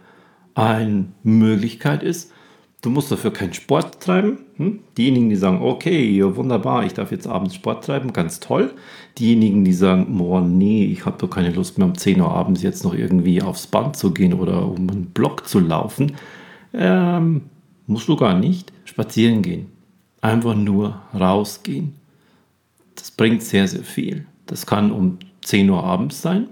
Eine 0.53 1.05
Möglichkeit 1.23 2.03
ist, 2.03 2.31
Du 2.85 2.91
musst 2.91 3.11
dafür 3.11 3.33
keinen 3.33 3.53
Sport 3.53 3.99
treiben. 3.99 4.37
Hm? 4.57 4.81
Diejenigen, 4.95 5.31
die 5.31 5.35
sagen, 5.35 5.59
okay, 5.59 6.23
wunderbar, 6.35 6.85
ich 6.85 6.93
darf 6.93 7.11
jetzt 7.11 7.25
abends 7.25 7.55
Sport 7.55 7.83
treiben, 7.83 8.13
ganz 8.13 8.39
toll. 8.39 8.75
Diejenigen, 9.17 9.65
die 9.65 9.73
sagen, 9.73 10.19
boah, 10.19 10.39
nee, 10.39 10.85
ich 10.85 11.03
habe 11.03 11.17
doch 11.17 11.31
keine 11.31 11.49
Lust 11.49 11.79
mehr 11.79 11.87
um 11.87 11.97
10 11.97 12.21
Uhr 12.21 12.29
abends 12.29 12.61
jetzt 12.61 12.83
noch 12.83 12.93
irgendwie 12.93 13.41
aufs 13.41 13.65
Band 13.65 13.97
zu 13.97 14.13
gehen 14.13 14.35
oder 14.35 14.67
um 14.67 14.87
einen 14.87 15.07
Block 15.07 15.47
zu 15.47 15.59
laufen, 15.59 16.11
ähm, 16.75 17.41
musst 17.87 18.07
du 18.07 18.15
gar 18.15 18.37
nicht 18.37 18.71
spazieren 18.95 19.41
gehen. 19.43 19.67
Einfach 20.21 20.55
nur 20.55 21.01
rausgehen. 21.13 21.93
Das 22.95 23.11
bringt 23.11 23.43
sehr, 23.43 23.67
sehr 23.67 23.83
viel. 23.83 24.25
Das 24.47 24.65
kann 24.65 24.91
um 24.91 25.19
10 25.43 25.69
Uhr 25.69 25.83
abends 25.83 26.21
sein. 26.21 26.47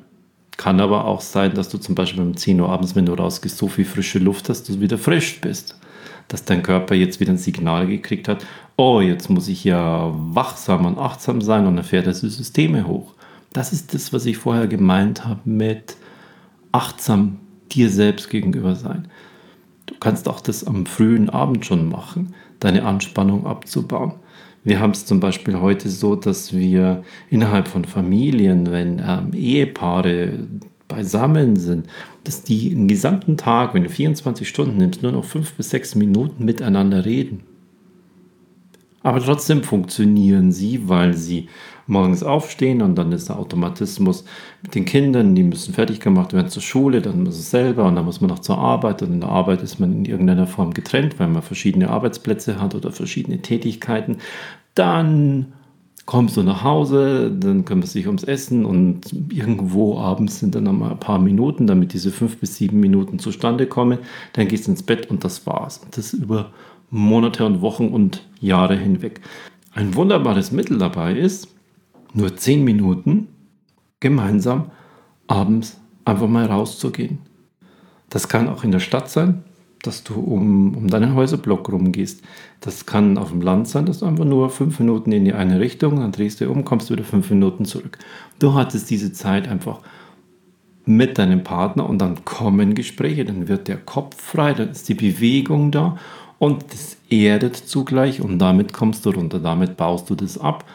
Kann 0.57 0.79
aber 0.79 1.05
auch 1.05 1.21
sein, 1.21 1.55
dass 1.55 1.69
du 1.69 1.79
zum 1.79 1.95
Beispiel 1.95 2.21
um 2.21 2.37
10 2.37 2.61
Uhr 2.61 2.69
abends, 2.69 2.95
wenn 2.95 3.07
du 3.07 3.13
rausgehst, 3.13 3.57
so 3.57 3.67
viel 3.67 3.85
frische 3.85 4.19
Luft 4.19 4.49
hast, 4.49 4.69
dass 4.69 4.75
du 4.75 4.81
wieder 4.81 4.99
frisch 4.99 5.41
bist 5.41 5.79
dass 6.27 6.45
dein 6.45 6.63
Körper 6.63 6.95
jetzt 6.95 7.19
wieder 7.19 7.31
ein 7.31 7.37
Signal 7.37 7.87
gekriegt 7.87 8.27
hat, 8.27 8.45
oh, 8.75 9.01
jetzt 9.01 9.29
muss 9.29 9.47
ich 9.47 9.63
ja 9.63 10.11
wachsam 10.13 10.85
und 10.85 10.97
achtsam 10.97 11.41
sein 11.41 11.67
und 11.67 11.75
dann 11.75 11.85
fährt 11.85 12.07
die 12.07 12.29
Systeme 12.29 12.87
hoch. 12.87 13.13
Das 13.51 13.71
ist 13.71 13.93
das, 13.93 14.13
was 14.13 14.25
ich 14.25 14.37
vorher 14.37 14.67
gemeint 14.67 15.25
habe 15.25 15.41
mit 15.45 15.95
achtsam 16.71 17.39
dir 17.71 17.89
selbst 17.89 18.29
gegenüber 18.29 18.75
sein. 18.75 19.07
Kannst 20.03 20.27
auch 20.27 20.41
das 20.41 20.67
am 20.67 20.85
frühen 20.85 21.29
Abend 21.29 21.65
schon 21.65 21.87
machen, 21.87 22.33
deine 22.59 22.83
Anspannung 22.83 23.47
abzubauen. 23.47 24.15
Wir 24.65 24.81
haben 24.81 24.91
es 24.91 25.05
zum 25.05 25.21
Beispiel 25.21 25.61
heute 25.61 25.87
so, 25.87 26.17
dass 26.17 26.51
wir 26.51 27.03
innerhalb 27.29 27.69
von 27.69 27.85
Familien, 27.85 28.69
wenn 28.69 28.99
ähm, 28.99 29.31
Ehepaare 29.33 30.39
beisammen 30.89 31.55
sind, 31.55 31.87
dass 32.25 32.43
die 32.43 32.71
den 32.71 32.89
gesamten 32.89 33.37
Tag, 33.37 33.73
wenn 33.73 33.83
du 33.83 33.89
24 33.89 34.45
Stunden 34.45 34.75
nimmst, 34.75 35.03
nur 35.03 35.13
noch 35.13 35.23
fünf 35.23 35.53
bis 35.53 35.69
sechs 35.69 35.95
Minuten 35.95 36.43
miteinander 36.43 37.05
reden. 37.05 37.45
Aber 39.03 39.19
trotzdem 39.19 39.63
funktionieren 39.63 40.51
sie, 40.51 40.87
weil 40.87 41.13
sie 41.13 41.49
morgens 41.87 42.23
aufstehen 42.23 42.81
und 42.81 42.95
dann 42.95 43.11
ist 43.11 43.29
der 43.29 43.37
Automatismus 43.37 44.23
mit 44.61 44.73
den 44.73 44.85
Kindern, 44.85 45.35
die 45.35 45.43
müssen 45.43 45.73
fertig 45.73 45.99
gemacht 45.99 46.31
werden 46.33 46.47
zur 46.47 46.61
Schule, 46.61 47.01
dann 47.01 47.23
muss 47.23 47.37
es 47.37 47.51
selber 47.51 47.85
und 47.85 47.95
dann 47.95 48.05
muss 48.05 48.21
man 48.21 48.29
noch 48.29 48.39
zur 48.39 48.57
Arbeit 48.57 49.01
und 49.01 49.11
in 49.11 49.19
der 49.19 49.29
Arbeit 49.29 49.61
ist 49.61 49.79
man 49.79 49.91
in 49.91 50.05
irgendeiner 50.05 50.47
Form 50.47 50.73
getrennt, 50.73 51.19
weil 51.19 51.27
man 51.27 51.41
verschiedene 51.41 51.89
Arbeitsplätze 51.89 52.61
hat 52.61 52.73
oder 52.73 52.91
verschiedene 52.91 53.41
Tätigkeiten. 53.41 54.17
Dann 54.75 55.53
kommst 56.05 56.35
du 56.35 56.43
nach 56.43 56.63
Hause, 56.63 57.31
dann 57.31 57.65
kümmert 57.65 57.87
sich 57.87 58.07
ums 58.07 58.23
Essen 58.23 58.65
und 58.65 59.13
irgendwo 59.29 59.97
abends 59.97 60.39
sind 60.39 60.55
dann 60.55 60.65
noch 60.65 60.73
mal 60.73 60.91
ein 60.91 60.99
paar 60.99 61.19
Minuten, 61.19 61.67
damit 61.67 61.93
diese 61.93 62.11
fünf 62.11 62.37
bis 62.37 62.55
sieben 62.55 62.79
Minuten 62.79 63.19
zustande 63.19 63.67
kommen. 63.67 63.99
Dann 64.33 64.47
gehst 64.47 64.67
du 64.67 64.71
ins 64.71 64.83
Bett 64.83 65.09
und 65.09 65.23
das 65.23 65.45
war's. 65.45 65.81
Das 65.91 66.13
über 66.13 66.51
Monate 66.93 67.43
und 67.43 67.61
Wochen 67.61 67.87
und 67.87 68.23
Jahre 68.39 68.77
hinweg. 68.77 69.19
Ein 69.73 69.95
wunderbares 69.95 70.51
Mittel 70.51 70.77
dabei 70.77 71.13
ist, 71.13 71.47
nur 72.13 72.37
zehn 72.37 72.63
Minuten 72.63 73.29
gemeinsam 73.99 74.69
abends 75.25 75.81
einfach 76.05 76.27
mal 76.27 76.45
rauszugehen. 76.45 77.17
Das 78.09 78.27
kann 78.27 78.47
auch 78.47 78.63
in 78.63 78.71
der 78.71 78.79
Stadt 78.79 79.09
sein, 79.09 79.43
dass 79.81 80.03
du 80.03 80.13
um, 80.19 80.77
um 80.77 80.87
deinen 80.87 81.15
Häuserblock 81.15 81.71
rumgehst. 81.71 82.21
Das 82.61 82.85
kann 82.85 83.17
auf 83.17 83.31
dem 83.31 83.41
Land 83.41 83.67
sein, 83.67 83.87
dass 83.87 83.99
du 83.99 84.05
einfach 84.05 84.25
nur 84.25 84.51
fünf 84.51 84.79
Minuten 84.79 85.11
in 85.11 85.25
die 85.25 85.33
eine 85.33 85.59
Richtung, 85.59 85.95
dann 85.95 86.11
drehst 86.11 86.41
du 86.41 86.49
um, 86.51 86.63
kommst 86.63 86.91
wieder 86.91 87.03
fünf 87.03 87.31
Minuten 87.31 87.65
zurück. 87.65 87.97
Du 88.37 88.53
hattest 88.53 88.91
diese 88.91 89.11
Zeit 89.11 89.47
einfach 89.47 89.79
mit 90.85 91.17
deinem 91.17 91.43
Partner 91.43 91.89
und 91.89 91.97
dann 91.97 92.23
kommen 92.23 92.75
Gespräche, 92.75 93.25
dann 93.25 93.47
wird 93.47 93.67
der 93.67 93.77
Kopf 93.77 94.21
frei, 94.21 94.53
dann 94.53 94.69
ist 94.69 94.87
die 94.89 94.93
Bewegung 94.93 95.71
da 95.71 95.97
und 96.39 96.65
das 96.71 96.97
erdet 97.09 97.55
zugleich 97.55 98.21
und 98.21 98.39
damit 98.39 98.73
kommst 98.73 99.05
du 99.05 99.11
runter, 99.11 99.39
damit 99.39 99.77
baust 99.77 100.09
du 100.09 100.15
das 100.15 100.37
ab 100.37 100.65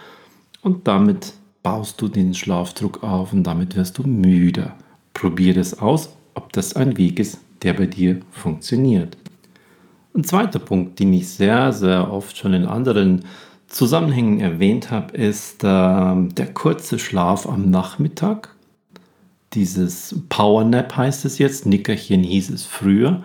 und 0.62 0.86
damit 0.88 1.34
baust 1.62 2.00
du 2.00 2.08
den 2.08 2.34
Schlafdruck 2.34 3.02
auf 3.02 3.32
und 3.32 3.44
damit 3.44 3.76
wirst 3.76 3.98
du 3.98 4.02
müder. 4.04 4.74
Probier 5.14 5.54
das 5.54 5.78
aus, 5.78 6.10
ob 6.34 6.52
das 6.52 6.76
ein 6.76 6.96
Weg 6.96 7.18
ist, 7.18 7.38
der 7.62 7.74
bei 7.74 7.86
dir 7.86 8.20
funktioniert. 8.30 9.16
Ein 10.14 10.24
zweiter 10.24 10.58
Punkt, 10.58 10.98
den 10.98 11.12
ich 11.12 11.28
sehr, 11.28 11.72
sehr 11.72 12.12
oft 12.12 12.36
schon 12.36 12.54
in 12.54 12.64
anderen 12.64 13.24
Zusammenhängen 13.66 14.40
erwähnt 14.40 14.90
habe, 14.90 15.16
ist 15.16 15.62
äh, 15.62 15.66
der 15.66 16.54
kurze 16.54 16.98
Schlaf 16.98 17.46
am 17.46 17.70
Nachmittag. 17.70 18.54
Dieses 19.52 20.18
Power 20.28 20.64
Nap 20.64 20.96
heißt 20.96 21.24
es 21.24 21.38
jetzt, 21.38 21.66
Nickerchen 21.66 22.22
hieß 22.22 22.50
es 22.50 22.64
früher. 22.64 23.22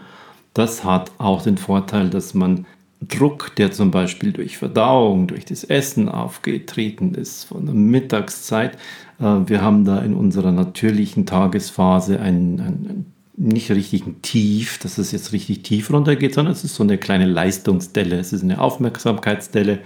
Das 0.53 0.83
hat 0.83 1.11
auch 1.17 1.41
den 1.41 1.57
Vorteil, 1.57 2.09
dass 2.09 2.33
man 2.33 2.65
Druck, 3.01 3.55
der 3.57 3.71
zum 3.71 3.91
Beispiel 3.91 4.31
durch 4.31 4.57
Verdauung, 4.57 5.27
durch 5.27 5.45
das 5.45 5.63
Essen 5.63 6.07
aufgetreten 6.07 7.15
ist 7.15 7.45
von 7.45 7.65
der 7.65 7.75
Mittagszeit, 7.75 8.77
äh, 9.19 9.23
wir 9.23 9.61
haben 9.61 9.85
da 9.85 9.99
in 9.99 10.13
unserer 10.13 10.51
natürlichen 10.51 11.25
Tagesphase 11.25 12.19
ein, 12.19 12.59
ein, 12.59 12.87
ein 12.89 13.05
nicht 13.35 13.71
richtig 13.71 14.05
ein 14.05 14.21
Tief, 14.21 14.77
dass 14.77 14.99
es 14.99 15.11
jetzt 15.11 15.33
richtig 15.33 15.63
tief 15.63 15.91
runtergeht, 15.91 16.35
sondern 16.35 16.53
es 16.53 16.63
ist 16.63 16.75
so 16.75 16.83
eine 16.83 16.99
kleine 16.99 17.25
Leistungsdelle. 17.25 18.19
Es 18.19 18.31
ist 18.31 18.43
eine 18.43 18.61
Aufmerksamkeitsdelle. 18.61 19.79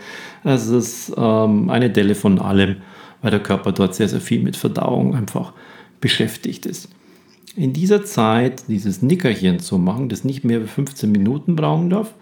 Es 0.43 0.67
ist 0.67 1.13
ähm, 1.15 1.69
eine 1.69 1.89
Delle 1.89 2.15
von 2.15 2.39
allem, 2.39 2.77
weil 3.21 3.31
der 3.31 3.39
Körper 3.39 3.71
dort 3.71 3.95
sehr, 3.95 4.09
sehr 4.09 4.19
viel 4.19 4.43
mit 4.43 4.57
Verdauung 4.57 5.15
einfach 5.15 5.53
beschäftigt 6.01 6.65
ist. 6.65 6.89
In 7.57 7.73
dieser 7.73 8.05
Zeit 8.05 8.67
dieses 8.67 9.01
Nickerchen 9.01 9.59
zu 9.59 9.79
machen, 9.79 10.09
das 10.09 10.23
nicht 10.23 10.43
mehr 10.43 10.61
wie 10.61 10.67
15 10.67 11.11
Minuten 11.11 11.55
brauchen 11.55 11.89
darf. 11.89 12.13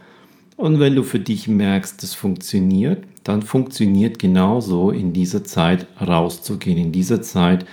Und 0.55 0.79
wenn 0.79 0.95
du 0.95 1.03
für 1.03 1.19
dich 1.19 1.49
merkst, 1.49 2.01
das 2.01 2.13
funktioniert, 2.13 3.03
dann 3.25 3.41
funktioniert 3.41 4.17
genauso 4.17 4.91
in 4.91 5.11
dieser 5.11 5.43
Zeit 5.43 5.87
rauszugehen, 5.99 6.77
in 6.77 6.93
dieser 6.93 7.21
Zeit 7.21 7.65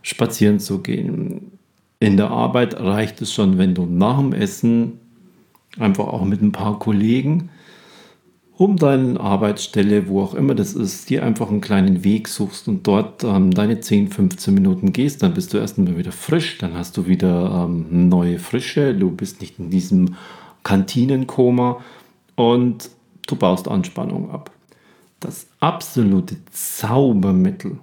spazieren 0.00 0.60
zu 0.60 0.78
gehen, 0.78 1.58
in 1.98 2.16
der 2.16 2.30
Arbeit 2.30 2.78
reicht 2.78 3.20
es 3.20 3.32
schon, 3.32 3.58
wenn 3.58 3.74
du 3.74 3.84
nach 3.84 4.18
dem 4.18 4.32
Essen 4.32 5.00
einfach 5.76 6.06
auch 6.06 6.24
mit 6.24 6.40
ein 6.40 6.52
paar 6.52 6.78
Kollegen 6.78 7.50
um 8.58 8.76
deine 8.76 9.20
Arbeitsstelle, 9.20 10.08
wo 10.08 10.20
auch 10.20 10.34
immer 10.34 10.56
das 10.56 10.74
ist, 10.74 11.08
dir 11.08 11.24
einfach 11.24 11.48
einen 11.48 11.60
kleinen 11.60 12.02
Weg 12.02 12.26
suchst 12.26 12.66
und 12.66 12.88
dort 12.88 13.22
ähm, 13.22 13.52
deine 13.52 13.78
10, 13.78 14.08
15 14.08 14.52
Minuten 14.52 14.92
gehst, 14.92 15.22
dann 15.22 15.32
bist 15.32 15.54
du 15.54 15.58
erstmal 15.58 15.96
wieder 15.96 16.10
frisch, 16.10 16.58
dann 16.58 16.74
hast 16.74 16.96
du 16.96 17.06
wieder 17.06 17.66
ähm, 17.68 18.08
neue 18.08 18.40
Frische, 18.40 18.96
du 18.96 19.12
bist 19.12 19.40
nicht 19.40 19.60
in 19.60 19.70
diesem 19.70 20.16
Kantinenkoma 20.64 21.80
und 22.34 22.90
du 23.28 23.36
baust 23.36 23.68
Anspannung 23.68 24.32
ab. 24.32 24.50
Das 25.20 25.46
absolute 25.60 26.36
Zaubermittel 26.50 27.78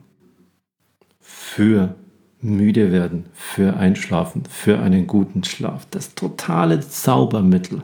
für 1.21 1.95
müde 2.41 2.91
werden, 2.91 3.27
für 3.33 3.77
Einschlafen, 3.77 4.43
für 4.49 4.79
einen 4.79 5.07
guten 5.07 5.45
Schlaf. 5.45 5.87
Das 5.89 6.15
totale 6.15 6.81
Zaubermittel, 6.81 7.81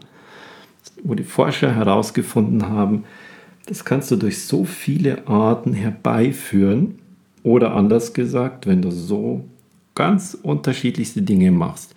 wo 1.03 1.15
die 1.15 1.23
Forscher 1.23 1.73
herausgefunden 1.75 2.69
haben, 2.69 3.03
das 3.67 3.85
kannst 3.85 4.11
du 4.11 4.15
durch 4.15 4.43
so 4.43 4.65
viele 4.65 5.27
Arten 5.27 5.73
herbeiführen. 5.73 6.99
Oder 7.43 7.73
anders 7.73 8.13
gesagt, 8.13 8.67
wenn 8.67 8.81
du 8.81 8.91
so 8.91 9.45
ganz 9.95 10.37
unterschiedlichste 10.41 11.21
Dinge 11.21 11.51
machst, 11.51 11.95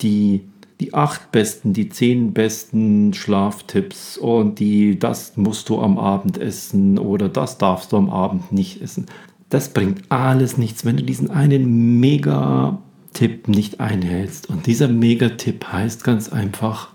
die 0.00 0.42
die 0.82 0.94
acht 0.94 1.30
besten, 1.30 1.72
die 1.72 1.88
zehn 1.88 2.32
besten 2.32 3.14
Schlaftipps 3.14 4.18
und 4.18 4.58
die, 4.58 4.98
das 4.98 5.36
musst 5.36 5.68
du 5.68 5.80
am 5.80 5.96
Abend 5.96 6.38
essen 6.38 6.98
oder 6.98 7.28
das 7.28 7.56
darfst 7.56 7.92
du 7.92 7.98
am 7.98 8.10
Abend 8.10 8.50
nicht 8.50 8.82
essen. 8.82 9.06
Das 9.48 9.68
bringt 9.68 10.02
alles 10.08 10.58
nichts, 10.58 10.84
wenn 10.84 10.96
du 10.96 11.04
diesen 11.04 11.30
einen 11.30 12.00
Mega-Tipp 12.00 13.46
nicht 13.46 13.78
einhältst. 13.78 14.48
Und 14.48 14.66
dieser 14.66 14.88
Mega-Tipp 14.88 15.66
heißt 15.70 16.02
ganz 16.02 16.30
einfach 16.30 16.91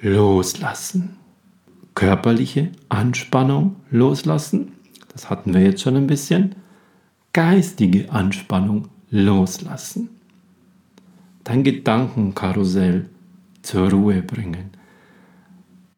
loslassen. 0.00 1.16
Körperliche 1.94 2.70
Anspannung 2.88 3.76
loslassen. 3.90 4.72
Das 5.12 5.28
hatten 5.28 5.52
wir 5.54 5.60
jetzt 5.62 5.82
schon 5.82 5.96
ein 5.96 6.06
bisschen. 6.06 6.54
Geistige 7.32 8.10
Anspannung 8.10 8.88
loslassen. 9.10 10.10
Dein 11.44 11.64
Gedankenkarussell 11.64 13.08
zur 13.62 13.90
Ruhe 13.90 14.22
bringen. 14.22 14.70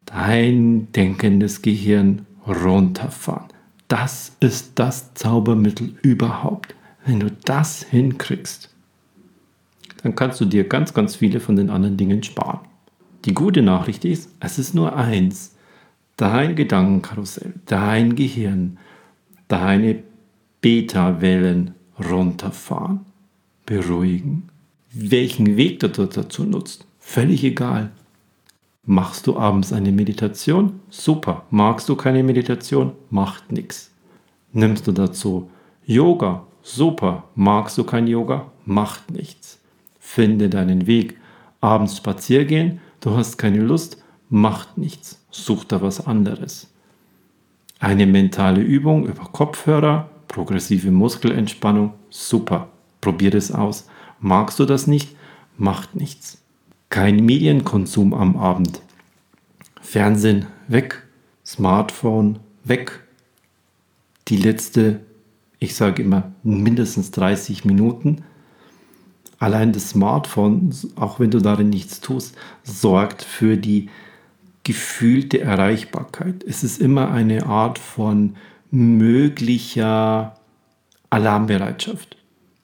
Dein 0.05 0.91
denkendes 0.91 1.61
Gehirn 1.61 2.25
runterfahren. 2.47 3.47
Das 3.87 4.35
ist 4.39 4.73
das 4.75 5.13
Zaubermittel 5.13 5.95
überhaupt. 6.01 6.75
Wenn 7.05 7.19
du 7.19 7.31
das 7.45 7.83
hinkriegst, 7.83 8.69
dann 10.01 10.15
kannst 10.15 10.41
du 10.41 10.45
dir 10.45 10.67
ganz, 10.67 10.93
ganz 10.93 11.15
viele 11.15 11.39
von 11.39 11.55
den 11.55 11.69
anderen 11.69 11.97
Dingen 11.97 12.23
sparen. 12.23 12.59
Die 13.25 13.33
gute 13.33 13.61
Nachricht 13.61 14.03
ist, 14.05 14.29
es 14.39 14.59
ist 14.59 14.75
nur 14.75 14.95
eins. 14.95 15.55
Dein 16.17 16.55
Gedankenkarussell, 16.55 17.53
dein 17.65 18.15
Gehirn, 18.15 18.77
deine 19.47 20.03
Beta-Wellen 20.61 21.73
runterfahren, 22.09 23.01
beruhigen. 23.65 24.49
Welchen 24.91 25.57
Weg 25.57 25.79
du 25.79 25.87
dazu 25.87 26.43
nutzt, 26.43 26.85
völlig 26.99 27.43
egal. 27.43 27.91
Machst 28.85 29.27
du 29.27 29.37
abends 29.37 29.71
eine 29.71 29.93
Meditation? 29.93 30.81
Super. 30.89 31.45
Magst 31.49 31.87
du 31.87 31.95
keine 31.95 32.21
Meditation? 32.21 32.91
Macht 33.09 33.51
nichts. 33.51 33.91
Nimmst 34.51 34.85
du 34.85 34.91
dazu 34.91 35.49
Yoga? 35.85 36.45
Super. 36.61 37.23
Magst 37.33 37.77
du 37.77 37.85
kein 37.85 38.07
Yoga? 38.07 38.51
Macht 38.65 39.09
nichts. 39.09 39.59
Finde 39.99 40.49
deinen 40.49 40.85
Weg. 40.85 41.17
Abends 41.61 41.95
spazieren 41.95 42.47
gehen? 42.47 42.79
Du 43.03 43.17
hast 43.17 43.37
keine 43.37 43.59
Lust? 43.59 44.01
Macht 44.29 44.77
nichts. 44.77 45.19
Such 45.29 45.65
da 45.65 45.81
was 45.81 46.07
anderes. 46.07 46.71
Eine 47.77 48.07
mentale 48.07 48.61
Übung 48.61 49.05
über 49.05 49.25
Kopfhörer, 49.25 50.09
progressive 50.29 50.89
Muskelentspannung? 50.89 51.95
Super. 52.09 52.69
Probier 53.01 53.35
es 53.35 53.51
aus. 53.51 53.89
Magst 54.21 54.57
du 54.57 54.63
das 54.63 54.87
nicht? 54.87 55.17
Macht 55.57 55.97
nichts. 55.97 56.41
Kein 56.87 57.25
Medienkonsum 57.25 58.13
am 58.13 58.37
Abend. 58.37 58.81
Fernsehen 59.81 60.45
weg, 60.69 61.05
Smartphone 61.45 62.39
weg. 62.63 63.01
Die 64.29 64.37
letzte, 64.37 65.01
ich 65.59 65.75
sage 65.75 66.03
immer, 66.03 66.31
mindestens 66.41 67.11
30 67.11 67.65
Minuten. 67.65 68.23
Allein 69.43 69.73
das 69.73 69.89
Smartphone, 69.89 70.73
auch 70.95 71.19
wenn 71.19 71.29
du 71.29 71.39
darin 71.39 71.69
nichts 71.69 71.99
tust, 71.99 72.33
sorgt 72.63 73.23
für 73.23 73.57
die 73.57 73.89
gefühlte 74.63 75.41
Erreichbarkeit. 75.41 76.45
Es 76.47 76.63
ist 76.63 76.79
immer 76.79 77.11
eine 77.11 77.45
Art 77.45 77.77
von 77.77 78.37
möglicher 78.71 80.37
Alarmbereitschaft. 81.09 82.15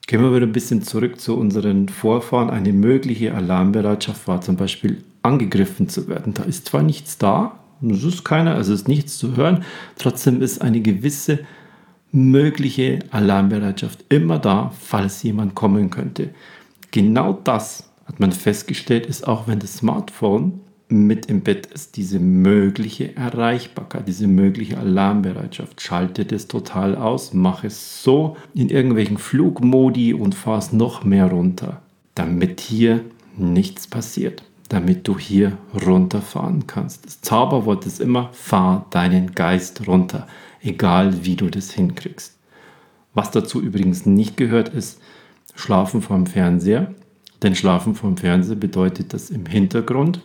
Gehen 0.06 0.22
wir 0.22 0.34
wieder 0.34 0.46
ein 0.46 0.52
bisschen 0.52 0.80
zurück 0.80 1.20
zu 1.20 1.36
unseren 1.36 1.90
Vorfahren. 1.90 2.48
Eine 2.48 2.72
mögliche 2.72 3.34
Alarmbereitschaft 3.34 4.26
war 4.26 4.40
zum 4.40 4.56
Beispiel 4.56 5.04
angegriffen 5.20 5.90
zu 5.90 6.08
werden. 6.08 6.32
Da 6.32 6.44
ist 6.44 6.64
zwar 6.64 6.82
nichts 6.82 7.18
da, 7.18 7.58
es 7.86 8.02
ist 8.04 8.24
keiner, 8.24 8.54
also 8.54 8.72
ist 8.72 8.88
nichts 8.88 9.18
zu 9.18 9.36
hören, 9.36 9.64
trotzdem 9.98 10.40
ist 10.40 10.62
eine 10.62 10.80
gewisse 10.80 11.40
mögliche 12.10 13.00
Alarmbereitschaft 13.10 14.02
immer 14.08 14.38
da, 14.38 14.72
falls 14.80 15.22
jemand 15.22 15.54
kommen 15.54 15.90
könnte. 15.90 16.30
Genau 16.90 17.32
das 17.32 17.90
hat 18.06 18.20
man 18.20 18.32
festgestellt, 18.32 19.06
ist 19.06 19.26
auch 19.26 19.46
wenn 19.46 19.60
das 19.60 19.76
Smartphone 19.76 20.60
mit 20.88 21.26
im 21.26 21.42
Bett 21.42 21.66
ist, 21.66 21.96
diese 21.96 22.18
mögliche 22.18 23.16
Erreichbarkeit, 23.16 24.08
diese 24.08 24.26
mögliche 24.26 24.76
Alarmbereitschaft. 24.76 25.80
Schalte 25.80 26.24
das 26.24 26.48
total 26.48 26.96
aus, 26.96 27.32
mach 27.32 27.62
es 27.62 28.02
so 28.02 28.36
in 28.54 28.68
irgendwelchen 28.68 29.18
Flugmodi 29.18 30.14
und 30.14 30.34
fahr 30.34 30.58
es 30.58 30.72
noch 30.72 31.04
mehr 31.04 31.26
runter, 31.26 31.82
damit 32.16 32.60
hier 32.60 33.04
nichts 33.36 33.86
passiert, 33.86 34.42
damit 34.68 35.06
du 35.06 35.16
hier 35.16 35.56
runterfahren 35.86 36.66
kannst. 36.66 37.06
Das 37.06 37.20
Zauberwort 37.20 37.86
ist 37.86 38.00
immer, 38.00 38.30
fahr 38.32 38.86
deinen 38.90 39.36
Geist 39.36 39.86
runter, 39.86 40.26
egal 40.60 41.24
wie 41.24 41.36
du 41.36 41.48
das 41.48 41.70
hinkriegst. 41.70 42.36
Was 43.14 43.30
dazu 43.30 43.60
übrigens 43.60 44.06
nicht 44.06 44.36
gehört 44.36 44.70
ist, 44.70 45.00
schlafen 45.60 46.02
vorm 46.02 46.26
Fernseher. 46.26 46.94
Denn 47.42 47.54
Schlafen 47.54 47.94
vorm 47.94 48.16
Fernseher 48.16 48.56
bedeutet, 48.56 49.12
dass 49.14 49.30
im 49.30 49.46
Hintergrund 49.46 50.20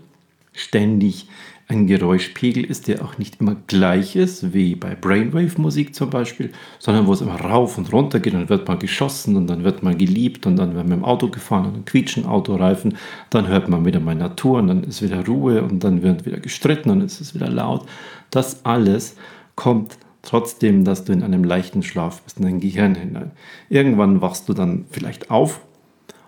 ständig 0.54 1.28
ein 1.68 1.88
Geräuschpegel 1.88 2.64
ist, 2.64 2.88
der 2.88 3.04
auch 3.04 3.18
nicht 3.18 3.42
immer 3.42 3.56
gleich 3.68 4.16
ist, 4.16 4.54
wie 4.54 4.76
bei 4.76 4.94
Brainwave-Musik 4.94 5.96
zum 5.96 6.12
Beispiel, 6.12 6.52
sondern 6.78 7.08
wo 7.08 7.14
es 7.14 7.22
immer 7.22 7.42
rauf 7.42 7.78
und 7.78 7.92
runter 7.92 8.20
geht, 8.20 8.36
dann 8.36 8.50
wird 8.50 8.68
mal 8.68 8.78
geschossen 8.78 9.36
und 9.36 9.48
dann 9.48 9.64
wird 9.64 9.82
mal 9.82 9.96
geliebt 9.96 10.46
und 10.46 10.58
dann 10.58 10.76
wird 10.76 10.88
mit 10.88 10.98
dem 10.98 11.04
Auto 11.04 11.30
gefahren 11.30 11.66
und 11.66 11.74
dann 11.74 11.86
quietschen 11.86 12.26
Autoreifen, 12.26 12.98
dann 13.32 13.48
hört 13.48 13.68
man 13.68 13.84
wieder 13.84 14.00
mal 14.00 14.14
Natur 14.14 14.60
und 14.60 14.68
dann 14.68 14.84
ist 14.84 15.02
wieder 15.02 15.26
Ruhe 15.26 15.64
und 15.64 15.84
dann 15.84 16.04
wird 16.04 16.26
wieder 16.26 16.40
gestritten 16.40 16.92
und 16.92 17.02
es 17.02 17.20
ist 17.20 17.34
wieder 17.34 17.50
laut. 17.50 17.88
Das 18.30 18.64
alles 18.64 19.16
kommt 19.56 19.98
trotzdem, 20.26 20.84
dass 20.84 21.06
du 21.06 21.14
in 21.14 21.24
einem 21.24 21.44
leichten 21.44 21.84
Schlaf 21.84 22.22
bist, 22.22 22.38
in 22.38 22.44
dein 22.44 22.60
Gehirn 22.60 22.96
hinein. 22.96 23.32
Irgendwann 23.70 24.22
wachst 24.22 24.50
du 24.50 24.54
dann 24.54 24.86
vielleicht 24.92 25.32
auf 25.32 25.62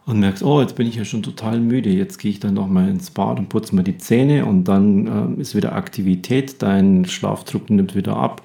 und 0.06 0.20
merkst, 0.20 0.44
oh, 0.44 0.62
jetzt 0.62 0.76
bin 0.76 0.88
ich 0.88 0.96
ja 0.96 1.06
schon 1.06 1.22
total 1.22 1.60
müde, 1.60 1.90
jetzt 1.90 2.18
gehe 2.18 2.32
ich 2.32 2.40
dann 2.40 2.54
nochmal 2.54 2.90
ins 2.90 3.12
Bad 3.12 3.40
und 3.40 3.50
putze 3.50 3.76
mir 3.76 3.84
die 3.84 3.98
Zähne 3.98 4.46
und 4.46 4.64
dann 4.64 5.38
äh, 5.38 5.42
ist 5.42 5.56
wieder 5.56 5.76
Aktivität, 5.76 6.62
dein 6.62 7.06
Schlafdruck 7.06 7.70
nimmt 7.70 7.94
wieder 7.94 8.16
ab, 8.16 8.42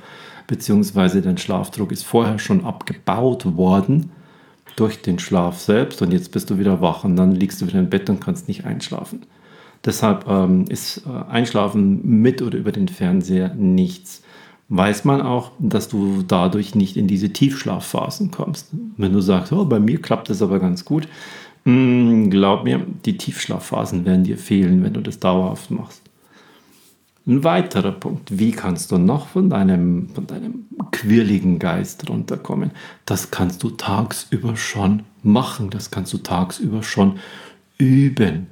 beziehungsweise 0.49 1.23
dein 1.23 1.39
Schlafdruck 1.39 1.93
ist 1.93 2.05
vorher 2.05 2.41
schon 2.41 2.65
abgebaut 2.65 3.57
worden 3.57 4.11
durch 4.75 5.03
den 5.03 5.19
Schlaf 5.19 5.59
selbst 5.59 6.03
und 6.03 6.13
jetzt 6.13 6.33
bist 6.33 6.51
du 6.51 6.59
wieder 6.59 6.81
wach 6.81 7.05
und 7.05 7.15
dann 7.17 7.33
liegst 7.33 7.61
du 7.61 7.67
wieder 7.69 7.79
im 7.79 7.91
Bett 7.91 8.11
und 8.11 8.21
kannst 8.21 8.49
nicht 8.49 8.65
einschlafen. 8.65 9.23
Deshalb 9.85 10.27
ähm, 10.29 10.65
ist 10.69 11.03
äh, 11.07 11.31
Einschlafen 11.31 12.23
mit 12.23 12.41
oder 12.43 12.59
über 12.59 12.73
den 12.73 12.89
Fernseher 12.89 13.55
nichts. 13.55 14.23
Weiß 14.75 15.05
man 15.05 15.21
auch, 15.21 15.51
dass 15.59 15.89
du 15.89 16.23
dadurch 16.27 16.75
nicht 16.75 16.97
in 16.97 17.07
diese 17.07 17.31
Tiefschlafphasen 17.31 18.31
kommst. 18.31 18.69
Wenn 18.97 19.13
du 19.13 19.21
sagst, 19.21 19.53
oh, 19.53 19.65
bei 19.67 19.79
mir 19.79 20.01
klappt 20.01 20.31
das 20.31 20.41
aber 20.41 20.61
ganz 20.61 20.85
gut, 20.85 21.09
Mm, 21.65 22.29
glaub 22.31 22.65
mir, 22.65 22.85
die 23.05 23.17
Tiefschlafphasen 23.17 24.05
werden 24.05 24.25
dir 24.25 24.37
fehlen, 24.39 24.83
wenn 24.83 24.95
du 24.95 25.01
das 25.01 25.21
dauerhaft 25.21 25.71
machst. 25.71 26.03
Ein 27.25 27.45
weiterer 27.45 27.93
Punkt, 27.93 28.37
wie 28.37 28.51
kannst 28.51 28.91
du 28.91 28.99
noch 28.99 29.29
von 29.29 29.49
deinem, 29.49 30.09
von 30.09 30.27
deinem 30.27 30.65
quirligen 30.91 31.61
Geist 31.61 32.09
runterkommen? 32.11 32.73
Das 33.07 33.31
kannst 33.31 33.63
du 33.63 33.71
tagsüber 33.71 34.57
schon 34.57 35.05
machen, 35.23 35.71
das 35.71 35.93
kannst 35.93 36.13
du 36.13 36.19
tagsüber 36.19 36.83
schon 36.83 37.21
üben. 37.79 38.49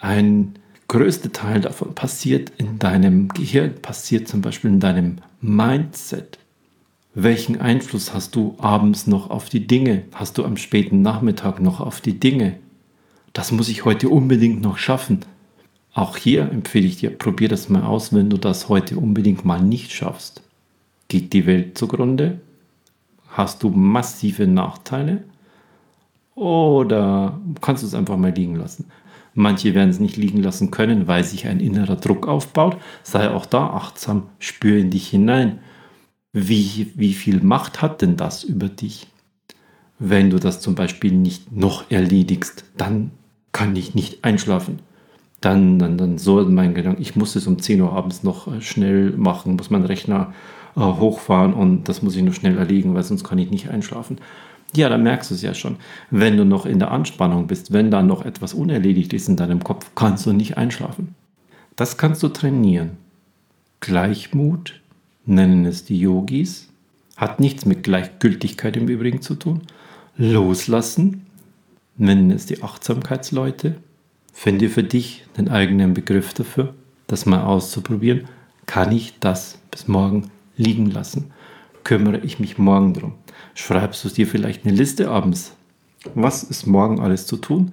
Ein 0.00 0.54
größter 0.88 1.32
Teil 1.32 1.60
davon 1.60 1.94
passiert 1.94 2.50
in 2.56 2.78
deinem 2.78 3.28
Gehirn, 3.28 3.74
passiert 3.80 4.26
zum 4.26 4.40
Beispiel 4.40 4.70
in 4.70 4.80
deinem 4.80 5.18
Mindset. 5.40 6.38
Welchen 7.14 7.60
Einfluss 7.60 8.14
hast 8.14 8.34
du 8.34 8.56
abends 8.58 9.06
noch 9.06 9.30
auf 9.30 9.48
die 9.48 9.66
Dinge? 9.66 10.04
Hast 10.12 10.38
du 10.38 10.44
am 10.44 10.56
späten 10.56 11.02
Nachmittag 11.02 11.60
noch 11.60 11.80
auf 11.80 12.00
die 12.00 12.18
Dinge? 12.18 12.58
Das 13.32 13.52
muss 13.52 13.68
ich 13.68 13.84
heute 13.84 14.08
unbedingt 14.08 14.62
noch 14.62 14.78
schaffen. 14.78 15.20
Auch 15.92 16.16
hier 16.16 16.50
empfehle 16.50 16.86
ich 16.86 16.98
dir, 16.98 17.10
probier 17.10 17.48
das 17.48 17.68
mal 17.68 17.82
aus, 17.82 18.12
wenn 18.12 18.30
du 18.30 18.38
das 18.38 18.68
heute 18.68 18.96
unbedingt 18.96 19.44
mal 19.44 19.60
nicht 19.60 19.92
schaffst. 19.92 20.42
Geht 21.08 21.32
die 21.32 21.46
Welt 21.46 21.76
zugrunde? 21.76 22.40
Hast 23.28 23.62
du 23.62 23.70
massive 23.70 24.46
Nachteile? 24.46 25.24
Oder 26.34 27.40
kannst 27.60 27.82
du 27.82 27.86
es 27.86 27.94
einfach 27.94 28.16
mal 28.16 28.32
liegen 28.32 28.56
lassen? 28.56 28.84
Manche 29.34 29.74
werden 29.74 29.90
es 29.90 30.00
nicht 30.00 30.16
liegen 30.16 30.42
lassen 30.42 30.70
können, 30.70 31.06
weil 31.06 31.24
sich 31.24 31.46
ein 31.46 31.60
innerer 31.60 31.96
Druck 31.96 32.26
aufbaut. 32.26 32.76
Sei 33.02 33.30
auch 33.30 33.46
da 33.46 33.70
achtsam, 33.70 34.24
spür 34.38 34.78
in 34.78 34.90
dich 34.90 35.08
hinein 35.08 35.60
wie, 36.32 36.92
wie 36.94 37.14
viel 37.14 37.40
Macht 37.42 37.82
hat 37.82 38.02
denn 38.02 38.16
das 38.16 38.44
über 38.44 38.68
dich? 38.68 39.08
Wenn 39.98 40.30
du 40.30 40.38
das 40.38 40.60
zum 40.60 40.74
Beispiel 40.74 41.12
nicht 41.12 41.52
noch 41.52 41.90
erledigst, 41.90 42.64
dann 42.76 43.10
kann 43.52 43.74
ich 43.74 43.94
nicht 43.94 44.24
einschlafen. 44.24 44.80
Dann, 45.40 45.78
dann, 45.78 45.98
dann 45.98 46.18
soll 46.18 46.46
mein 46.46 46.74
Gedanke, 46.74 47.00
ich 47.00 47.16
muss 47.16 47.36
es 47.36 47.46
um 47.46 47.60
10 47.60 47.80
Uhr 47.80 47.92
abends 47.92 48.22
noch 48.22 48.52
äh, 48.52 48.60
schnell 48.60 49.12
machen, 49.12 49.56
muss 49.56 49.70
meinen 49.70 49.84
Rechner 49.84 50.32
äh, 50.76 50.80
hochfahren 50.80 51.54
und 51.54 51.88
das 51.88 52.02
muss 52.02 52.16
ich 52.16 52.22
noch 52.22 52.34
schnell 52.34 52.58
erledigen, 52.58 52.94
weil 52.94 53.04
sonst 53.04 53.24
kann 53.24 53.38
ich 53.38 53.50
nicht 53.50 53.68
einschlafen. 53.68 54.18
Ja, 54.74 54.88
dann 54.88 55.02
merkst 55.02 55.30
du 55.30 55.34
es 55.34 55.42
ja 55.42 55.54
schon. 55.54 55.76
Wenn 56.10 56.36
du 56.36 56.44
noch 56.44 56.66
in 56.66 56.78
der 56.78 56.90
Anspannung 56.90 57.46
bist, 57.46 57.72
wenn 57.72 57.90
da 57.90 58.02
noch 58.02 58.24
etwas 58.24 58.54
unerledigt 58.54 59.12
ist 59.12 59.28
in 59.28 59.36
deinem 59.36 59.64
Kopf, 59.64 59.90
kannst 59.94 60.26
du 60.26 60.32
nicht 60.32 60.58
einschlafen. 60.58 61.14
Das 61.76 61.96
kannst 61.96 62.22
du 62.22 62.28
trainieren. 62.28 62.98
Gleichmut, 63.80 64.80
nennen 65.24 65.64
es 65.64 65.84
die 65.84 65.98
Yogis, 65.98 66.68
hat 67.16 67.40
nichts 67.40 67.64
mit 67.64 67.82
Gleichgültigkeit 67.82 68.76
im 68.76 68.88
Übrigen 68.88 69.22
zu 69.22 69.36
tun. 69.36 69.62
Loslassen, 70.16 71.26
nennen 71.96 72.30
es 72.30 72.46
die 72.46 72.62
Achtsamkeitsleute. 72.62 73.76
Finde 74.32 74.68
für 74.68 74.84
dich 74.84 75.24
den 75.36 75.48
eigenen 75.48 75.94
Begriff 75.94 76.34
dafür, 76.34 76.74
das 77.06 77.26
mal 77.26 77.42
auszuprobieren. 77.42 78.28
Kann 78.66 78.92
ich 78.92 79.18
das 79.20 79.58
bis 79.70 79.88
morgen 79.88 80.30
liegen 80.56 80.90
lassen? 80.90 81.30
Kümmere 81.84 82.18
ich 82.18 82.38
mich 82.38 82.58
morgen 82.58 82.94
drum? 82.94 83.14
Schreibst 83.54 84.04
du 84.04 84.08
dir 84.08 84.26
vielleicht 84.26 84.64
eine 84.64 84.74
Liste 84.74 85.10
abends? 85.10 85.56
Was 86.14 86.42
ist 86.42 86.66
morgen 86.66 87.00
alles 87.00 87.26
zu 87.26 87.36
tun? 87.36 87.72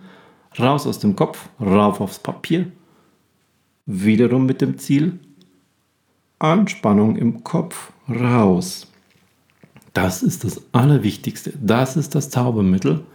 Raus 0.58 0.88
aus 0.88 1.00
dem 1.00 1.16
Kopf, 1.16 1.50
rauf 1.60 2.02
aufs 2.02 2.20
Papier. 2.20 2.72
Wiederum 3.86 4.46
mit 4.46 4.62
dem 4.62 4.78
Ziel, 4.78 5.20
Anspannung 6.40 7.16
im 7.18 7.44
Kopf 7.44 7.92
raus. 8.10 8.88
Das 9.94 10.24
ist 10.24 10.44
das 10.44 10.62
Allerwichtigste. 10.74 11.54
Das 11.62 11.96
ist 11.96 12.16
das 12.16 12.30
Zaubermittel. 12.30 13.06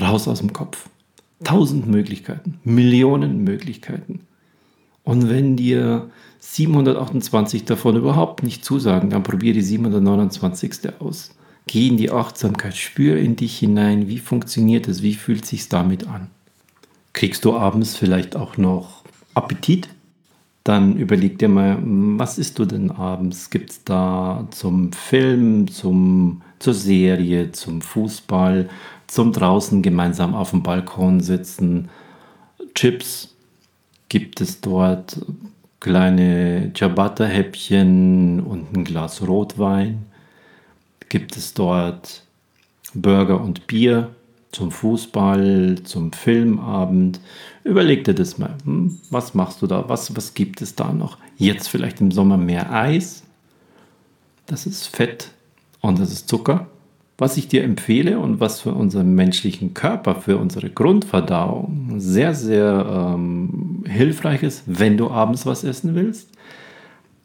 Raus 0.00 0.26
aus 0.26 0.40
dem 0.40 0.52
Kopf. 0.52 0.88
Tausend 1.44 1.86
Möglichkeiten, 1.86 2.58
Millionen 2.64 3.44
Möglichkeiten. 3.44 4.20
Und 5.04 5.28
wenn 5.28 5.56
dir 5.56 6.10
728 6.38 7.64
davon 7.64 7.96
überhaupt 7.96 8.42
nicht 8.42 8.64
zusagen, 8.64 9.10
dann 9.10 9.22
probiere 9.22 9.54
die 9.54 9.62
729. 9.62 11.00
aus. 11.00 11.36
Geh 11.66 11.88
in 11.88 11.96
die 11.96 12.10
Achtsamkeit, 12.10 12.76
spür 12.76 13.16
in 13.18 13.36
dich 13.36 13.58
hinein, 13.58 14.08
wie 14.08 14.18
funktioniert 14.18 14.88
es, 14.88 15.02
wie 15.02 15.14
fühlt 15.14 15.46
sich 15.46 15.68
damit 15.68 16.06
an. 16.06 16.28
Kriegst 17.12 17.44
du 17.44 17.56
abends 17.56 17.96
vielleicht 17.96 18.36
auch 18.36 18.56
noch 18.56 19.04
Appetit? 19.34 19.88
dann 20.64 20.96
überleg 20.96 21.38
dir 21.38 21.48
mal, 21.48 21.78
was 21.82 22.38
isst 22.38 22.58
du 22.58 22.64
denn 22.64 22.90
abends? 22.90 23.50
Gibt 23.50 23.70
es 23.70 23.84
da 23.84 24.46
zum 24.50 24.92
Film, 24.92 25.68
zum, 25.68 26.42
zur 26.60 26.74
Serie, 26.74 27.50
zum 27.52 27.82
Fußball, 27.82 28.68
zum 29.08 29.32
draußen 29.32 29.82
gemeinsam 29.82 30.34
auf 30.34 30.50
dem 30.50 30.62
Balkon 30.62 31.20
sitzen, 31.20 31.88
Chips? 32.74 33.34
Gibt 34.08 34.40
es 34.40 34.60
dort 34.60 35.20
kleine 35.80 36.70
Ciabatta-Häppchen 36.74 38.40
und 38.40 38.76
ein 38.76 38.84
Glas 38.84 39.26
Rotwein? 39.26 40.04
Gibt 41.12 41.36
es 41.36 41.52
dort 41.52 42.22
Burger 42.94 43.38
und 43.38 43.66
Bier? 43.66 44.14
zum 44.50 44.70
Fußball, 44.70 45.78
zum 45.82 46.12
Filmabend. 46.12 47.20
Überleg 47.64 48.04
dir 48.04 48.14
das 48.14 48.38
mal. 48.38 48.54
Hm? 48.64 48.98
Was 49.10 49.34
machst 49.34 49.62
du 49.62 49.66
da? 49.66 49.88
Was, 49.88 50.14
was 50.14 50.34
gibt 50.34 50.62
es 50.62 50.74
da 50.74 50.92
noch? 50.92 51.18
Jetzt 51.38 51.68
vielleicht 51.68 52.00
im 52.00 52.10
Sommer 52.10 52.36
mehr 52.36 52.70
Eis. 52.70 53.24
Das 54.46 54.66
ist 54.66 54.86
Fett 54.86 55.30
und 55.80 55.98
das 55.98 56.12
ist 56.12 56.28
Zucker. 56.28 56.66
Was 57.18 57.36
ich 57.36 57.48
dir 57.48 57.62
empfehle 57.62 58.18
und 58.18 58.40
was 58.40 58.60
für 58.60 58.72
unseren 58.72 59.14
menschlichen 59.14 59.74
Körper, 59.74 60.16
für 60.16 60.36
unsere 60.38 60.70
Grundverdauung 60.70 61.94
sehr, 61.98 62.34
sehr 62.34 63.14
ähm, 63.14 63.84
hilfreich 63.86 64.42
ist, 64.42 64.64
wenn 64.66 64.96
du 64.96 65.10
abends 65.10 65.46
was 65.46 65.64
essen 65.64 65.94
willst, 65.94 66.28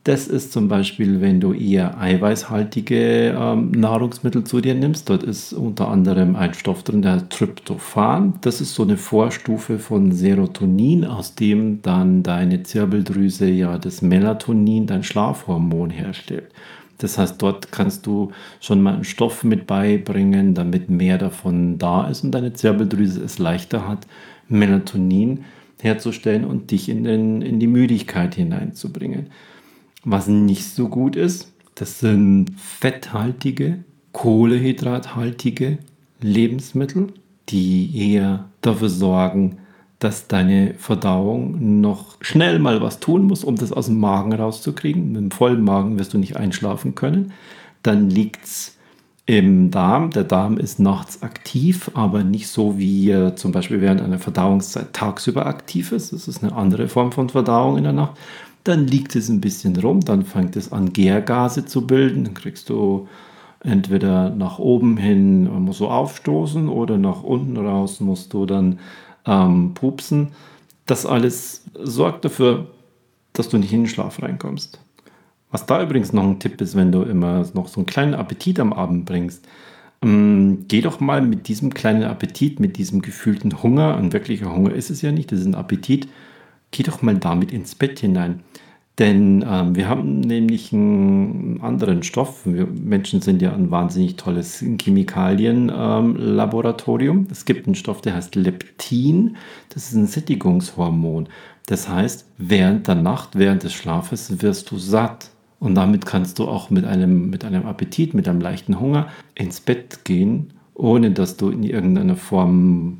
das 0.08 0.28
ist 0.28 0.54
zum 0.54 0.70
Beispiel, 0.70 1.20
wenn 1.20 1.41
du 1.41 1.52
eher 1.52 2.00
eiweißhaltige 2.00 3.36
ähm, 3.38 3.72
Nahrungsmittel 3.72 4.46
zu 4.46 4.62
dir 4.62 4.74
nimmst. 4.74 5.10
Dort 5.10 5.24
ist 5.24 5.52
unter 5.52 5.89
anderem 5.89 6.38
ein 6.38 6.54
Stoff 6.54 6.84
drin, 6.84 7.02
der 7.02 7.28
Tryptophan. 7.28 8.36
Das 8.39 8.62
ist 8.62 8.74
so 8.74 8.84
eine 8.84 8.96
Vorstufe 8.96 9.80
von 9.80 10.13
Serotonin, 10.13 11.04
aus 11.04 11.36
dem 11.36 11.82
dann 11.82 12.24
deine 12.24 12.63
Zirbeldrüse 12.63 13.50
ja 13.50 13.78
das 13.78 14.02
Melatonin, 14.02 14.88
dein 14.88 15.04
Schlafhormon 15.04 15.89
herstellt. 15.89 16.54
Das 17.00 17.17
heißt, 17.17 17.41
dort 17.41 17.74
kannst 17.74 18.06
du 18.06 18.32
schon 18.62 18.82
mal 18.82 18.93
einen 18.93 19.04
Stoff 19.04 19.43
mit 19.43 19.67
beibringen, 19.67 20.54
damit 20.54 20.89
mehr 20.89 21.17
davon 21.17 21.78
da 21.78 22.08
ist 22.08 22.24
und 22.24 22.32
deine 22.32 22.54
Zirbeldrüse 22.54 23.22
es 23.22 23.39
leichter 23.39 23.86
hat, 23.86 24.08
Melatonin 24.48 25.43
herzustellen 25.82 26.46
und 26.46 26.72
dich 26.72 26.88
in, 26.88 27.04
den, 27.04 27.41
in 27.41 27.60
die 27.60 27.67
Müdigkeit 27.67 28.36
hineinzubringen. 28.36 29.28
Was 30.04 30.28
nicht 30.28 30.66
so 30.66 30.90
gut 30.90 31.16
ist, 31.16 31.52
das 31.76 32.00
sind 32.00 32.52
fetthaltige, 32.58 33.84
kohlehydrathaltige 34.14 35.80
Lebensmittel, 36.22 37.14
die 37.50 38.12
eher 38.14 38.46
dafür 38.62 38.90
sorgen, 38.90 39.58
dass 40.00 40.28
deine 40.28 40.76
Verdauung 40.76 41.82
noch 41.82 42.18
schnell 42.22 42.60
mal 42.60 42.82
was 42.82 43.00
tun 43.00 43.24
muss, 43.26 43.44
um 43.44 43.56
das 43.56 43.72
aus 43.72 43.88
dem 43.88 44.00
Magen 44.00 44.34
rauszukriegen. 44.34 45.12
Mit 45.12 45.22
dem 45.22 45.32
vollen 45.32 45.64
Magen 45.64 45.98
wirst 45.98 46.14
du 46.14 46.18
nicht 46.18 46.38
einschlafen 46.38 46.94
können. 46.96 47.34
Dann 47.82 48.10
liegt 48.10 48.46
es 48.46 48.78
im 49.26 49.72
Darm. 49.72 50.12
Der 50.12 50.24
Darm 50.24 50.58
ist 50.58 50.80
nachts 50.80 51.22
aktiv, 51.22 51.92
aber 51.96 52.24
nicht 52.24 52.48
so 52.48 52.78
wie 52.78 53.10
er 53.10 53.36
zum 53.36 53.52
Beispiel 53.52 53.82
während 53.82 54.02
einer 54.02 54.20
Verdauungszeit 54.20 54.94
tagsüber 54.94 55.48
aktiv 55.48 55.92
ist. 55.92 56.14
Das 56.14 56.28
ist 56.28 56.44
eine 56.44 56.56
andere 56.56 56.88
Form 56.88 57.12
von 57.12 57.30
Verdauung 57.30 57.78
in 57.78 57.84
der 57.84 57.94
Nacht 57.94 58.18
dann 58.67 58.88
liegt 58.88 59.15
es 59.15 59.30
ein 59.30 59.41
bisschen 59.41 59.75
rum, 59.77 60.01
dann 60.01 60.23
fängt 60.23 60.56
es 60.56 60.71
an, 60.71 60.93
Gärgase 60.93 61.65
zu 61.65 61.88
bilden, 61.88 62.23
dann 62.23 62.34
kriegst 62.34 62.69
du 62.69 63.08
entweder 63.63 64.30
nach 64.30 64.60
oben 64.60 64.97
hin 64.97 65.45
musst 65.63 65.80
du 65.80 65.88
aufstoßen 65.88 66.69
oder 66.69 66.97
nach 66.97 67.23
unten 67.23 67.58
raus 67.58 67.99
musst 67.99 68.34
du 68.34 68.45
dann 68.45 68.80
ähm, 69.25 69.73
pupsen. 69.73 70.30
Das 70.86 71.06
alles 71.06 71.65
sorgt 71.82 72.25
dafür, 72.25 72.67
dass 73.34 73.49
du 73.49 73.58
nicht 73.58 73.73
in 73.73 73.82
den 73.84 73.89
Schlaf 73.89 74.21
reinkommst. 74.21 74.80
Was 75.51 75.65
da 75.65 75.82
übrigens 75.82 76.13
noch 76.13 76.23
ein 76.23 76.39
Tipp 76.39 76.60
ist, 76.62 76.75
wenn 76.75 76.91
du 76.91 77.03
immer 77.03 77.45
noch 77.53 77.67
so 77.67 77.80
einen 77.80 77.86
kleinen 77.86 78.13
Appetit 78.13 78.60
am 78.60 78.73
Abend 78.73 79.06
bringst, 79.06 79.47
ähm, 80.01 80.65
geh 80.67 80.82
doch 80.82 80.99
mal 80.99 81.21
mit 81.21 81.47
diesem 81.47 81.73
kleinen 81.73 82.03
Appetit, 82.03 82.60
mit 82.60 82.77
diesem 82.77 83.01
gefühlten 83.01 83.63
Hunger, 83.63 83.97
ein 83.97 84.13
wirklicher 84.13 84.53
Hunger 84.53 84.73
ist 84.73 84.89
es 84.89 85.01
ja 85.01 85.12
nicht, 85.12 85.32
das 85.32 85.39
ist 85.39 85.45
ein 85.45 85.56
Appetit, 85.56 86.08
geh 86.78 86.84
doch 86.84 87.02
mal 87.02 87.18
damit 87.18 87.52
ins 87.52 87.74
Bett 87.74 87.98
hinein. 88.00 88.42
Denn 89.00 89.44
ähm, 89.48 89.76
wir 89.76 89.90
haben 89.90 90.20
nämlich 90.22 90.72
einen 90.74 91.60
anderen 91.62 92.04
Stoff. 92.04 92.42
Wir 92.46 92.68
Menschen 92.68 93.22
sind 93.22 93.42
ja 93.42 93.52
ein 93.54 93.72
wahnsinnig 93.72 94.16
tolles 94.16 94.60
Chemikalien-Laboratorium. 94.60 97.18
Ähm, 97.18 97.28
es 97.32 97.46
gibt 97.46 97.66
einen 97.66 97.74
Stoff, 97.76 98.02
der 98.02 98.13
heißt 98.16 98.36
Leptin. 98.36 99.38
Das 99.70 99.88
ist 99.88 99.94
ein 99.94 100.08
Sättigungshormon. 100.08 101.30
Das 101.66 101.90
heißt, 101.90 102.28
während 102.38 102.88
der 102.88 102.96
Nacht, 102.96 103.38
während 103.38 103.63
des 103.63 103.74
Schlafes 103.74 104.42
wirst 104.42 104.72
du 104.72 104.78
satt. 104.78 105.30
Und 105.60 105.76
damit 105.76 106.06
kannst 106.06 106.38
du 106.38 106.48
auch 106.48 106.70
mit 106.70 106.86
einem, 106.86 107.32
mit 107.32 107.44
einem 107.44 107.66
Appetit, 107.66 108.13
mit 108.13 108.28
einem 108.28 108.42
leichten 108.42 108.80
Hunger 108.80 109.08
ins 109.34 109.62
Bett 109.62 110.06
gehen, 110.06 110.54
ohne 110.76 111.10
dass 111.12 111.38
du 111.38 111.50
in 111.50 111.63
irgendeiner 111.63 112.16
Form 112.16 113.00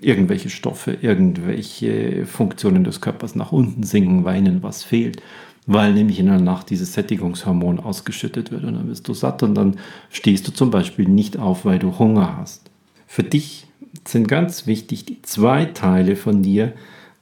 irgendwelche 0.00 0.50
Stoffe, 0.50 0.98
irgendwelche 1.00 2.26
Funktionen 2.26 2.84
des 2.84 3.00
Körpers 3.00 3.34
nach 3.34 3.52
unten 3.52 3.82
sinken, 3.82 4.24
weinen, 4.24 4.62
was 4.62 4.84
fehlt, 4.84 5.22
weil 5.66 5.94
nämlich 5.94 6.18
in 6.18 6.26
der 6.26 6.40
Nacht 6.40 6.70
dieses 6.70 6.92
Sättigungshormon 6.92 7.80
ausgeschüttet 7.80 8.52
wird 8.52 8.64
und 8.64 8.74
dann 8.74 8.88
bist 8.88 9.08
du 9.08 9.14
satt 9.14 9.42
und 9.42 9.54
dann 9.54 9.76
stehst 10.10 10.46
du 10.46 10.52
zum 10.52 10.70
Beispiel 10.70 11.08
nicht 11.08 11.38
auf, 11.38 11.64
weil 11.64 11.78
du 11.78 11.98
Hunger 11.98 12.36
hast. 12.36 12.70
Für 13.06 13.22
dich 13.22 13.66
sind 14.06 14.28
ganz 14.28 14.66
wichtig 14.66 15.06
die 15.06 15.22
zwei 15.22 15.64
Teile 15.64 16.16
von 16.16 16.42
dir, 16.42 16.72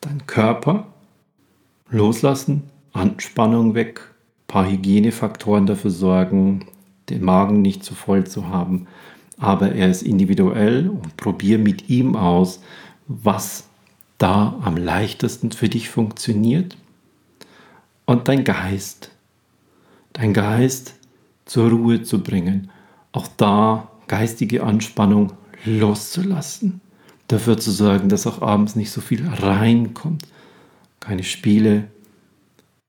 dein 0.00 0.26
Körper 0.26 0.88
loslassen, 1.90 2.64
Anspannung 2.92 3.74
weg, 3.74 4.00
paar 4.48 4.68
Hygienefaktoren 4.68 5.66
dafür 5.66 5.90
sorgen, 5.90 6.66
den 7.08 7.24
Magen 7.24 7.62
nicht 7.62 7.84
zu 7.84 7.94
voll 7.94 8.26
zu 8.26 8.48
haben 8.48 8.86
aber 9.38 9.72
er 9.72 9.90
ist 9.90 10.02
individuell 10.02 10.88
und 10.88 11.16
probier 11.16 11.58
mit 11.58 11.88
ihm 11.88 12.16
aus, 12.16 12.60
was 13.06 13.68
da 14.18 14.58
am 14.62 14.76
leichtesten 14.76 15.52
für 15.52 15.68
dich 15.68 15.90
funktioniert. 15.90 16.76
Und 18.06 18.28
dein 18.28 18.44
Geist, 18.44 19.10
dein 20.12 20.32
Geist 20.32 20.94
zur 21.46 21.70
Ruhe 21.70 22.02
zu 22.02 22.22
bringen, 22.22 22.70
auch 23.12 23.28
da 23.36 23.90
geistige 24.06 24.62
Anspannung 24.62 25.32
loszulassen, 25.64 26.80
dafür 27.28 27.58
zu 27.58 27.70
sorgen, 27.70 28.08
dass 28.08 28.26
auch 28.26 28.42
abends 28.42 28.76
nicht 28.76 28.90
so 28.90 29.00
viel 29.00 29.26
reinkommt. 29.26 30.26
Keine 31.00 31.22
Spiele, 31.22 31.88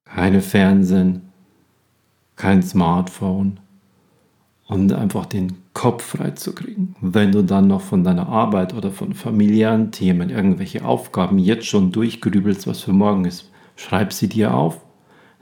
keine 0.04 0.42
Fernsehen, 0.42 1.22
kein 2.36 2.62
Smartphone 2.64 3.60
und 4.68 4.92
einfach 4.94 5.26
den 5.26 5.65
Kopf 5.76 6.04
freizukriegen. 6.04 6.96
Wenn 7.02 7.32
du 7.32 7.44
dann 7.44 7.68
noch 7.68 7.82
von 7.82 8.04
deiner 8.04 8.28
Arbeit 8.28 8.74
oder 8.74 8.92
von 8.92 9.14
familiären 9.14 9.92
Themen 9.92 10.32
irgendwelche 10.32 10.86
Aufgaben 10.86 11.38
jetzt 11.38 11.68
schon 11.68 11.92
durchgrübelst, 11.92 12.66
was 12.66 12.82
für 12.82 12.94
morgen 12.94 13.26
ist, 13.26 13.52
schreib 13.76 14.14
sie 14.14 14.30
dir 14.30 14.56
auf, 14.56 14.80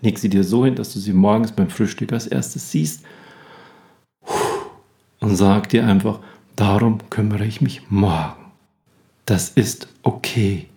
leg 0.02 0.18
sie 0.18 0.30
dir 0.30 0.44
so 0.44 0.66
hin, 0.66 0.76
dass 0.76 0.92
du 0.92 1.00
sie 1.00 1.14
morgens 1.14 1.52
beim 1.52 1.70
Frühstück 1.70 2.12
als 2.12 2.28
erstes 2.28 2.72
siehst 2.72 3.06
und 5.20 5.36
sag 5.36 5.70
dir 5.70 5.86
einfach, 5.86 6.20
darum 6.56 6.98
kümmere 7.12 7.46
ich 7.46 7.62
mich 7.62 7.90
morgen. 7.90 8.52
Das 9.26 9.50
ist 9.50 9.88
okay. 10.02 10.68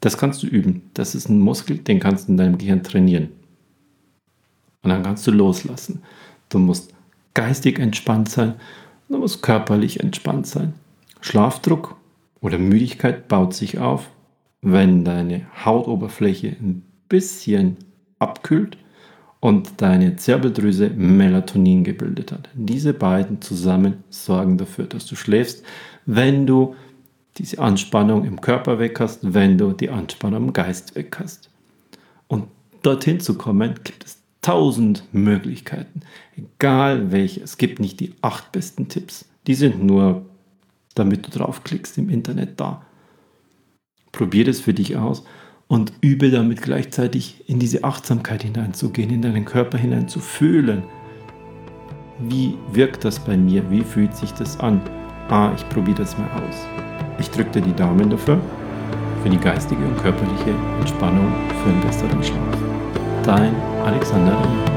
Das 0.00 0.18
kannst 0.18 0.42
du 0.42 0.46
üben. 0.46 0.82
Das 0.92 1.14
ist 1.14 1.30
ein 1.30 1.40
Muskel, 1.40 1.78
den 1.78 1.98
kannst 1.98 2.28
du 2.28 2.32
in 2.32 2.36
deinem 2.36 2.58
Gehirn 2.58 2.82
trainieren. 2.82 3.30
Und 4.82 4.90
dann 4.90 5.02
kannst 5.02 5.26
du 5.26 5.30
loslassen. 5.30 6.02
Du 6.50 6.58
musst 6.58 6.92
geistig 7.34 7.78
entspannt 7.78 8.28
sein, 8.28 8.54
du 9.12 9.18
musst 9.18 9.42
körperlich 9.42 10.00
entspannt 10.00 10.46
sein. 10.46 10.74
Schlafdruck 11.20 11.96
oder 12.40 12.58
Müdigkeit 12.58 13.28
baut 13.28 13.54
sich 13.54 13.78
auf, 13.78 14.10
wenn 14.60 15.04
deine 15.04 15.46
Hautoberfläche 15.64 16.48
ein 16.48 16.82
bisschen 17.08 17.76
abkühlt 18.18 18.78
und 19.40 19.80
deine 19.82 20.16
Zirbeldrüse 20.16 20.90
Melatonin 20.90 21.84
gebildet 21.84 22.32
hat. 22.32 22.48
Diese 22.54 22.94
beiden 22.94 23.40
zusammen 23.40 24.04
sorgen 24.08 24.56
dafür, 24.56 24.86
dass 24.86 25.06
du 25.06 25.16
schläfst, 25.16 25.64
wenn 26.06 26.46
du 26.46 26.76
diese 27.38 27.58
Anspannung 27.58 28.24
im 28.24 28.40
Körper 28.40 28.78
weg 28.78 29.00
hast, 29.00 29.34
wenn 29.34 29.58
du 29.58 29.72
die 29.72 29.90
Anspannung 29.90 30.44
im 30.48 30.52
Geist 30.52 30.94
weg 30.94 31.16
hast. 31.18 31.50
Und 32.28 32.44
dorthin 32.82 33.20
zu 33.20 33.36
kommen, 33.36 33.74
gibt 33.82 34.04
es 34.04 34.21
tausend 34.42 35.04
Möglichkeiten. 35.12 36.00
Egal 36.36 37.10
welche. 37.12 37.40
Es 37.42 37.56
gibt 37.56 37.80
nicht 37.80 38.00
die 38.00 38.14
acht 38.20 38.52
besten 38.52 38.88
Tipps. 38.88 39.24
Die 39.46 39.54
sind 39.54 39.82
nur, 39.82 40.26
damit 40.94 41.26
du 41.26 41.30
draufklickst 41.30 41.96
im 41.98 42.10
Internet 42.10 42.60
da. 42.60 42.82
Probier 44.12 44.44
das 44.44 44.60
für 44.60 44.74
dich 44.74 44.96
aus 44.96 45.24
und 45.68 45.92
übe 46.02 46.30
damit 46.30 46.60
gleichzeitig 46.60 47.48
in 47.48 47.58
diese 47.58 47.82
Achtsamkeit 47.84 48.42
hineinzugehen, 48.42 49.10
in 49.10 49.22
deinen 49.22 49.46
Körper 49.46 49.78
hinein 49.78 50.08
zu 50.08 50.20
fühlen. 50.20 50.82
Wie 52.18 52.54
wirkt 52.72 53.04
das 53.04 53.18
bei 53.18 53.36
mir? 53.36 53.70
Wie 53.70 53.82
fühlt 53.82 54.14
sich 54.14 54.32
das 54.32 54.60
an? 54.60 54.82
Ah, 55.28 55.52
ich 55.56 55.66
probiere 55.70 55.98
das 55.98 56.18
mal 56.18 56.30
aus. 56.30 56.66
Ich 57.18 57.30
drücke 57.30 57.52
dir 57.52 57.62
die 57.62 57.74
Daumen 57.74 58.10
dafür. 58.10 58.40
für 59.22 59.30
die 59.30 59.38
geistige 59.38 59.84
und 59.84 59.96
körperliche 59.98 60.50
Entspannung 60.80 61.32
für 61.62 61.70
einen 61.70 61.80
besseren 61.80 62.22
Schlaf. 62.22 62.81
Dein 63.24 63.54
Alexander 63.86 64.32
Riemann. 64.32 64.71